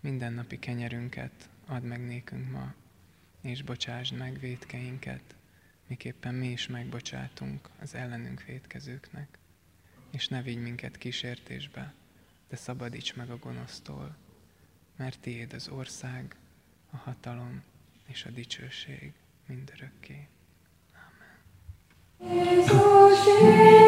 Minden 0.00 0.32
napi 0.32 0.58
kenyerünket 0.58 1.48
add 1.66 1.82
meg 1.82 2.06
nékünk 2.06 2.50
ma, 2.50 2.74
és 3.40 3.62
bocsásd 3.62 4.16
meg 4.16 4.38
védkeinket, 4.38 5.34
miképpen 5.86 6.34
mi 6.34 6.48
is 6.48 6.66
megbocsátunk 6.66 7.68
az 7.80 7.94
ellenünk 7.94 8.42
védkezőknek 8.42 9.37
és 10.10 10.28
ne 10.28 10.42
vigy 10.42 10.62
minket 10.62 10.96
kísértésbe, 10.96 11.94
de 12.48 12.56
szabadíts 12.56 13.14
meg 13.14 13.30
a 13.30 13.38
gonosztól, 13.38 14.16
mert 14.96 15.20
tiéd 15.20 15.52
az 15.52 15.68
ország, 15.68 16.36
a 16.90 16.96
hatalom 16.96 17.62
és 18.06 18.24
a 18.24 18.30
dicsőség 18.30 19.12
mindörökké. 19.46 20.28
Amen. 22.20 22.44
Jézus, 22.44 23.87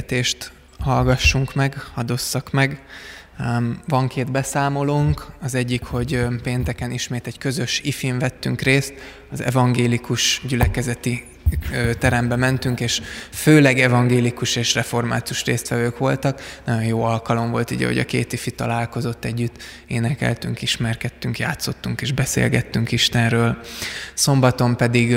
hirdetést 0.00 0.52
hallgassunk 0.78 1.54
meg, 1.54 1.76
adosszak 1.94 2.50
meg. 2.50 2.82
Van 3.86 4.08
két 4.08 4.30
beszámolónk, 4.30 5.26
az 5.40 5.54
egyik, 5.54 5.84
hogy 5.84 6.26
pénteken 6.42 6.90
ismét 6.90 7.26
egy 7.26 7.38
közös 7.38 7.80
ifin 7.80 8.18
vettünk 8.18 8.60
részt, 8.60 8.94
az 9.30 9.40
evangélikus 9.40 10.42
gyülekezeti 10.46 11.24
terembe 11.98 12.36
mentünk, 12.36 12.80
és 12.80 13.00
főleg 13.30 13.78
evangélikus 13.78 14.56
és 14.56 14.74
református 14.74 15.44
résztvevők 15.44 15.98
voltak. 15.98 16.40
Nagyon 16.64 16.84
jó 16.84 17.02
alkalom 17.02 17.50
volt 17.50 17.70
így, 17.70 17.84
hogy 17.84 17.98
a 17.98 18.04
két 18.04 18.32
ifi 18.32 18.50
találkozott 18.50 19.24
együtt, 19.24 19.62
énekeltünk, 19.86 20.62
ismerkedtünk, 20.62 21.38
játszottunk 21.38 22.00
és 22.00 22.12
beszélgettünk 22.12 22.92
Istenről. 22.92 23.58
Szombaton 24.14 24.76
pedig 24.76 25.12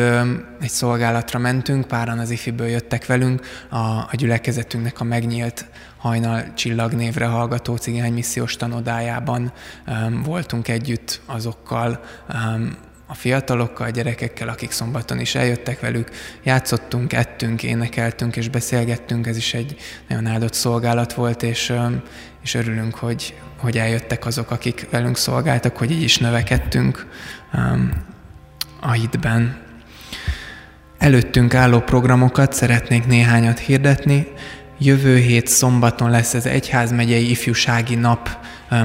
egy 0.61 0.69
szolgálatra 0.69 1.39
mentünk, 1.39 1.87
páran 1.87 2.19
az 2.19 2.29
ifiből 2.29 2.67
jöttek 2.67 3.05
velünk, 3.05 3.41
a, 3.69 3.77
a 3.77 4.09
gyülekezetünknek 4.11 4.99
a 4.99 5.03
megnyílt 5.03 5.65
hajnal 5.97 6.53
csillagnévre 6.53 7.25
hallgató 7.25 7.75
cigány 7.75 8.13
missziós 8.13 8.55
tanodájában 8.55 9.53
um, 9.87 10.21
voltunk 10.23 10.67
együtt 10.67 11.21
azokkal, 11.25 12.03
um, 12.33 12.77
a 13.13 13.15
fiatalokkal, 13.15 13.87
a 13.87 13.89
gyerekekkel, 13.89 14.47
akik 14.47 14.71
szombaton 14.71 15.19
is 15.19 15.35
eljöttek 15.35 15.79
velük, 15.79 16.09
játszottunk, 16.43 17.13
ettünk, 17.13 17.63
énekeltünk 17.63 18.35
és 18.35 18.49
beszélgettünk, 18.49 19.27
ez 19.27 19.37
is 19.37 19.53
egy 19.53 19.75
nagyon 20.07 20.25
áldott 20.25 20.53
szolgálat 20.53 21.13
volt, 21.13 21.43
és, 21.43 21.73
és 22.43 22.53
örülünk, 22.53 22.95
hogy, 22.95 23.35
hogy 23.57 23.77
eljöttek 23.77 24.25
azok, 24.25 24.51
akik 24.51 24.87
velünk 24.89 25.17
szolgáltak, 25.17 25.77
hogy 25.77 25.91
így 25.91 26.01
is 26.01 26.17
növekedtünk 26.17 27.07
a 28.79 28.91
hitben. 28.91 29.61
Előttünk 30.97 31.53
álló 31.53 31.79
programokat 31.79 32.53
szeretnék 32.53 33.05
néhányat 33.05 33.59
hirdetni. 33.59 34.27
Jövő 34.79 35.17
hét 35.17 35.47
szombaton 35.47 36.09
lesz 36.09 36.33
ez 36.33 36.45
Egyházmegyei 36.45 37.29
Ifjúsági 37.29 37.95
Nap 37.95 38.29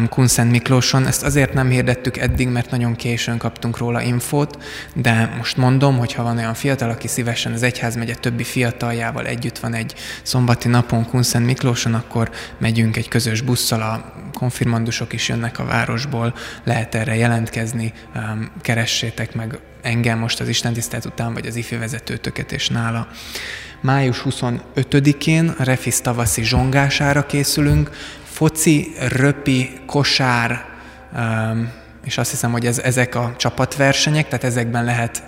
Kunszent 0.08 0.50
Miklóson. 0.50 1.06
Ezt 1.06 1.22
azért 1.22 1.52
nem 1.52 1.68
hirdettük 1.68 2.16
eddig, 2.16 2.48
mert 2.48 2.70
nagyon 2.70 2.96
későn 2.96 3.38
kaptunk 3.38 3.78
róla 3.78 4.02
infót, 4.02 4.62
de 4.94 5.34
most 5.36 5.56
mondom, 5.56 5.98
hogy 5.98 6.12
ha 6.12 6.22
van 6.22 6.36
olyan 6.36 6.54
fiatal, 6.54 6.90
aki 6.90 7.08
szívesen 7.08 7.52
az 7.52 7.62
Egyházmegye 7.62 8.14
többi 8.14 8.44
fiataljával 8.44 9.26
együtt 9.26 9.58
van 9.58 9.74
egy 9.74 9.94
szombati 10.22 10.68
napon 10.68 11.06
Kunszent 11.06 11.46
Miklóson, 11.46 11.94
akkor 11.94 12.30
megyünk 12.58 12.96
egy 12.96 13.08
közös 13.08 13.40
busszal, 13.40 13.80
a 13.80 14.12
konfirmandusok 14.32 15.12
is 15.12 15.28
jönnek 15.28 15.58
a 15.58 15.64
városból, 15.64 16.34
lehet 16.64 16.94
erre 16.94 17.16
jelentkezni, 17.16 17.92
um, 18.14 18.50
keressétek 18.62 19.34
meg 19.34 19.58
engem 19.82 20.18
most 20.18 20.40
az 20.40 20.48
Istentisztelt 20.48 21.04
után, 21.04 21.32
vagy 21.32 21.46
az 21.46 21.56
ifi 21.56 21.76
vezetőtöket 21.76 22.52
és 22.52 22.68
nála. 22.68 23.08
Május 23.80 24.22
25-én 24.24 25.54
a 25.58 25.62
Refis 25.62 26.00
tavaszi 26.00 26.44
zsongására 26.44 27.26
készülünk, 27.26 27.90
foci, 28.38 28.92
röpi, 29.08 29.70
kosár, 29.86 30.64
és 32.04 32.18
azt 32.18 32.30
hiszem, 32.30 32.52
hogy 32.52 32.66
ez, 32.66 32.78
ezek 32.78 33.14
a 33.14 33.34
csapatversenyek, 33.36 34.24
tehát 34.28 34.44
ezekben 34.44 34.84
lehet 34.84 35.22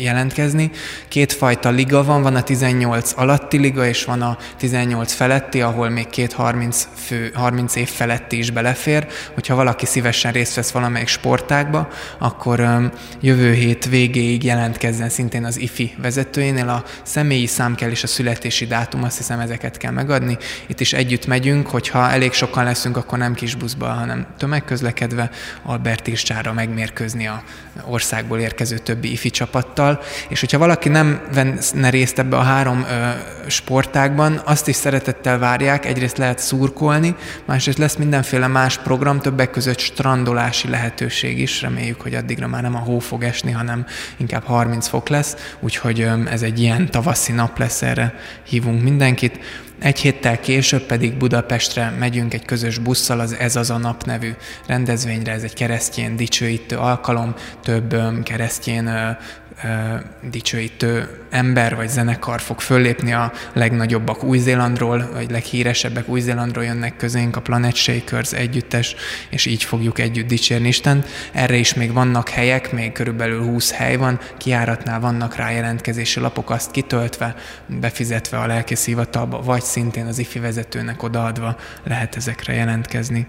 jelentkezni. 0.00 0.70
Kétfajta 1.08 1.70
liga 1.70 2.04
van, 2.04 2.22
van 2.22 2.36
a 2.36 2.42
18 2.42 3.12
alatti 3.16 3.58
liga, 3.58 3.86
és 3.86 4.04
van 4.04 4.22
a 4.22 4.36
18 4.56 5.12
feletti, 5.12 5.60
ahol 5.60 5.88
még 5.88 6.06
két 6.06 6.32
30, 6.32 6.88
fő, 6.94 7.30
30 7.34 7.76
év 7.76 7.88
feletti 7.88 8.38
is 8.38 8.50
belefér. 8.50 9.06
Hogyha 9.34 9.54
valaki 9.54 9.86
szívesen 9.86 10.32
részt 10.32 10.54
vesz 10.54 10.70
valamelyik 10.70 11.08
sportákba, 11.08 11.88
akkor 12.18 12.90
jövő 13.20 13.52
hét 13.52 13.88
végéig 13.88 14.44
jelentkezzen 14.44 15.08
szintén 15.08 15.44
az 15.44 15.58
IFI 15.58 15.94
vezetőjénél. 16.02 16.68
A 16.68 16.84
személyi 17.02 17.46
szám 17.46 17.74
kell 17.74 17.90
és 17.90 18.02
a 18.02 18.06
születési 18.06 18.66
dátum, 18.66 19.04
azt 19.04 19.16
hiszem 19.16 19.40
ezeket 19.40 19.76
kell 19.76 19.92
megadni. 19.92 20.36
Itt 20.66 20.80
is 20.80 20.92
együtt 20.92 21.26
megyünk, 21.26 21.66
hogyha 21.66 22.10
elég 22.10 22.32
sokan 22.32 22.64
leszünk, 22.64 22.96
akkor 22.96 23.18
nem 23.18 23.34
kis 23.34 23.54
buszba, 23.54 23.86
hanem 23.86 24.26
tömegközlekedve 24.38 25.30
Albert 25.62 26.06
Ircsára 26.06 26.52
megmérkőzni 26.52 27.26
a 27.26 27.42
országból 27.84 28.38
érkező 28.38 28.78
többi 28.78 29.12
IFI 29.12 29.30
csapattal, 29.30 29.75
csapattal, 29.76 30.00
és 30.28 30.40
hogyha 30.40 30.58
valaki 30.58 30.88
nem 30.88 31.20
venne 31.34 31.90
részt 31.90 32.18
ebbe 32.18 32.36
a 32.36 32.42
három 32.42 32.84
ö, 32.90 33.10
sportágban, 33.46 34.40
azt 34.44 34.68
is 34.68 34.76
szeretettel 34.76 35.38
várják, 35.38 35.86
egyrészt 35.86 36.16
lehet 36.16 36.38
szurkolni, 36.38 37.14
másrészt 37.44 37.78
lesz 37.78 37.96
mindenféle 37.96 38.46
más 38.46 38.78
program, 38.78 39.20
többek 39.20 39.50
között 39.50 39.78
strandolási 39.78 40.68
lehetőség 40.68 41.38
is, 41.38 41.62
reméljük, 41.62 42.00
hogy 42.00 42.14
addigra 42.14 42.46
már 42.46 42.62
nem 42.62 42.74
a 42.74 42.78
hó 42.78 42.98
fog 42.98 43.22
esni, 43.22 43.50
hanem 43.50 43.86
inkább 44.16 44.44
30 44.44 44.88
fok 44.88 45.08
lesz, 45.08 45.36
úgyhogy 45.60 46.00
ö, 46.00 46.28
ez 46.30 46.42
egy 46.42 46.60
ilyen 46.60 46.90
tavaszi 46.90 47.32
nap 47.32 47.58
lesz, 47.58 47.82
erre 47.82 48.14
hívunk 48.42 48.82
mindenkit. 48.82 49.38
Egy 49.78 49.98
héttel 49.98 50.40
később 50.40 50.82
pedig 50.82 51.16
Budapestre 51.16 51.94
megyünk 51.98 52.34
egy 52.34 52.44
közös 52.44 52.78
busszal, 52.78 53.20
az 53.20 53.36
Ez 53.38 53.56
az 53.56 53.70
a 53.70 53.76
nap 53.76 54.04
nevű 54.04 54.30
rendezvényre, 54.66 55.32
ez 55.32 55.42
egy 55.42 55.54
keresztjén 55.54 56.16
dicsőítő 56.16 56.76
alkalom, 56.76 57.34
több 57.62 57.96
keresztjén 58.22 59.16
dicsőítő 60.30 61.08
ember 61.30 61.76
vagy 61.76 61.88
zenekar 61.88 62.40
fog 62.40 62.60
föllépni, 62.60 63.12
a 63.12 63.32
legnagyobbak 63.52 64.24
Új-Zélandról, 64.24 65.08
vagy 65.12 65.30
leghíresebbek 65.30 66.08
Új-Zélandról 66.08 66.64
jönnek 66.64 66.96
közénk, 66.96 67.36
a 67.36 67.40
Planet 67.40 67.74
Shakers 67.74 68.32
együttes, 68.32 68.94
és 69.28 69.46
így 69.46 69.64
fogjuk 69.64 69.98
együtt 69.98 70.26
dicsérni 70.26 70.68
Istent. 70.68 71.08
Erre 71.32 71.56
is 71.56 71.74
még 71.74 71.92
vannak 71.92 72.28
helyek, 72.28 72.72
még 72.72 72.92
körülbelül 72.92 73.42
20 73.42 73.72
hely 73.72 73.96
van, 73.96 74.20
kiáratnál 74.36 75.00
vannak 75.00 75.36
rá 75.36 75.50
jelentkezési 75.50 76.20
lapok, 76.20 76.50
azt 76.50 76.70
kitöltve, 76.70 77.34
befizetve 77.66 78.38
a 78.38 78.46
lelkész 78.46 78.84
hivatalba, 78.84 79.42
vagy 79.42 79.62
szintén 79.62 80.06
az 80.06 80.18
IFI 80.18 80.38
vezetőnek 80.38 81.02
odaadva 81.02 81.56
lehet 81.84 82.16
ezekre 82.16 82.54
jelentkezni. 82.54 83.26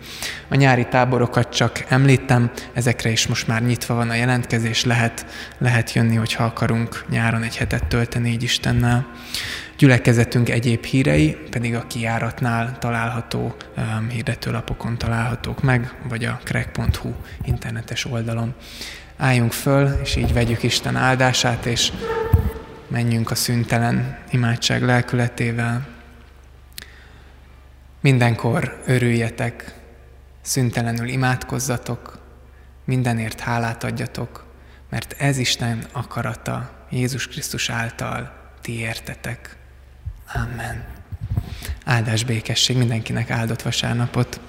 A 0.47 0.55
nyári 0.55 0.87
táborokat 0.89 1.55
csak 1.55 1.85
említem, 1.87 2.51
ezekre 2.73 3.09
is 3.09 3.27
most 3.27 3.47
már 3.47 3.63
nyitva 3.63 3.93
van 3.93 4.09
a 4.09 4.15
jelentkezés, 4.15 4.83
lehet, 4.83 5.25
lehet 5.57 5.93
jönni, 5.93 6.16
hogyha 6.17 6.43
akarunk 6.43 7.05
nyáron 7.09 7.43
egy 7.43 7.57
hetet 7.57 7.85
tölteni 7.85 8.29
így 8.29 8.43
Istennel. 8.43 9.07
Gyülekezetünk 9.77 10.49
egyéb 10.49 10.83
hírei 10.83 11.37
pedig 11.49 11.75
a 11.75 11.87
kiáratnál 11.87 12.77
található 12.79 13.55
um, 13.77 14.09
hirdetőlapokon 14.09 14.97
találhatók 14.97 15.61
meg, 15.61 15.93
vagy 16.09 16.25
a 16.25 16.39
crack.hu 16.43 17.13
internetes 17.43 18.05
oldalon. 18.05 18.53
Álljunk 19.17 19.51
föl, 19.51 19.99
és 20.03 20.15
így 20.15 20.33
vegyük 20.33 20.63
Isten 20.63 20.95
áldását, 20.95 21.65
és 21.65 21.91
menjünk 22.87 23.31
a 23.31 23.35
szüntelen 23.35 24.17
imádság 24.31 24.83
lelkületével. 24.83 25.87
Mindenkor 28.01 28.81
örüljetek, 28.85 29.73
szüntelenül 30.41 31.07
imádkozzatok, 31.07 32.19
mindenért 32.85 33.39
hálát 33.39 33.83
adjatok, 33.83 34.46
mert 34.89 35.15
ez 35.17 35.37
Isten 35.37 35.85
akarata 35.91 36.85
Jézus 36.89 37.27
Krisztus 37.27 37.69
által 37.69 38.51
ti 38.61 38.79
értetek. 38.79 39.57
Amen. 40.33 40.85
Áldás 41.85 42.23
békesség 42.23 42.77
mindenkinek 42.77 43.29
áldott 43.29 43.61
vasárnapot. 43.61 44.39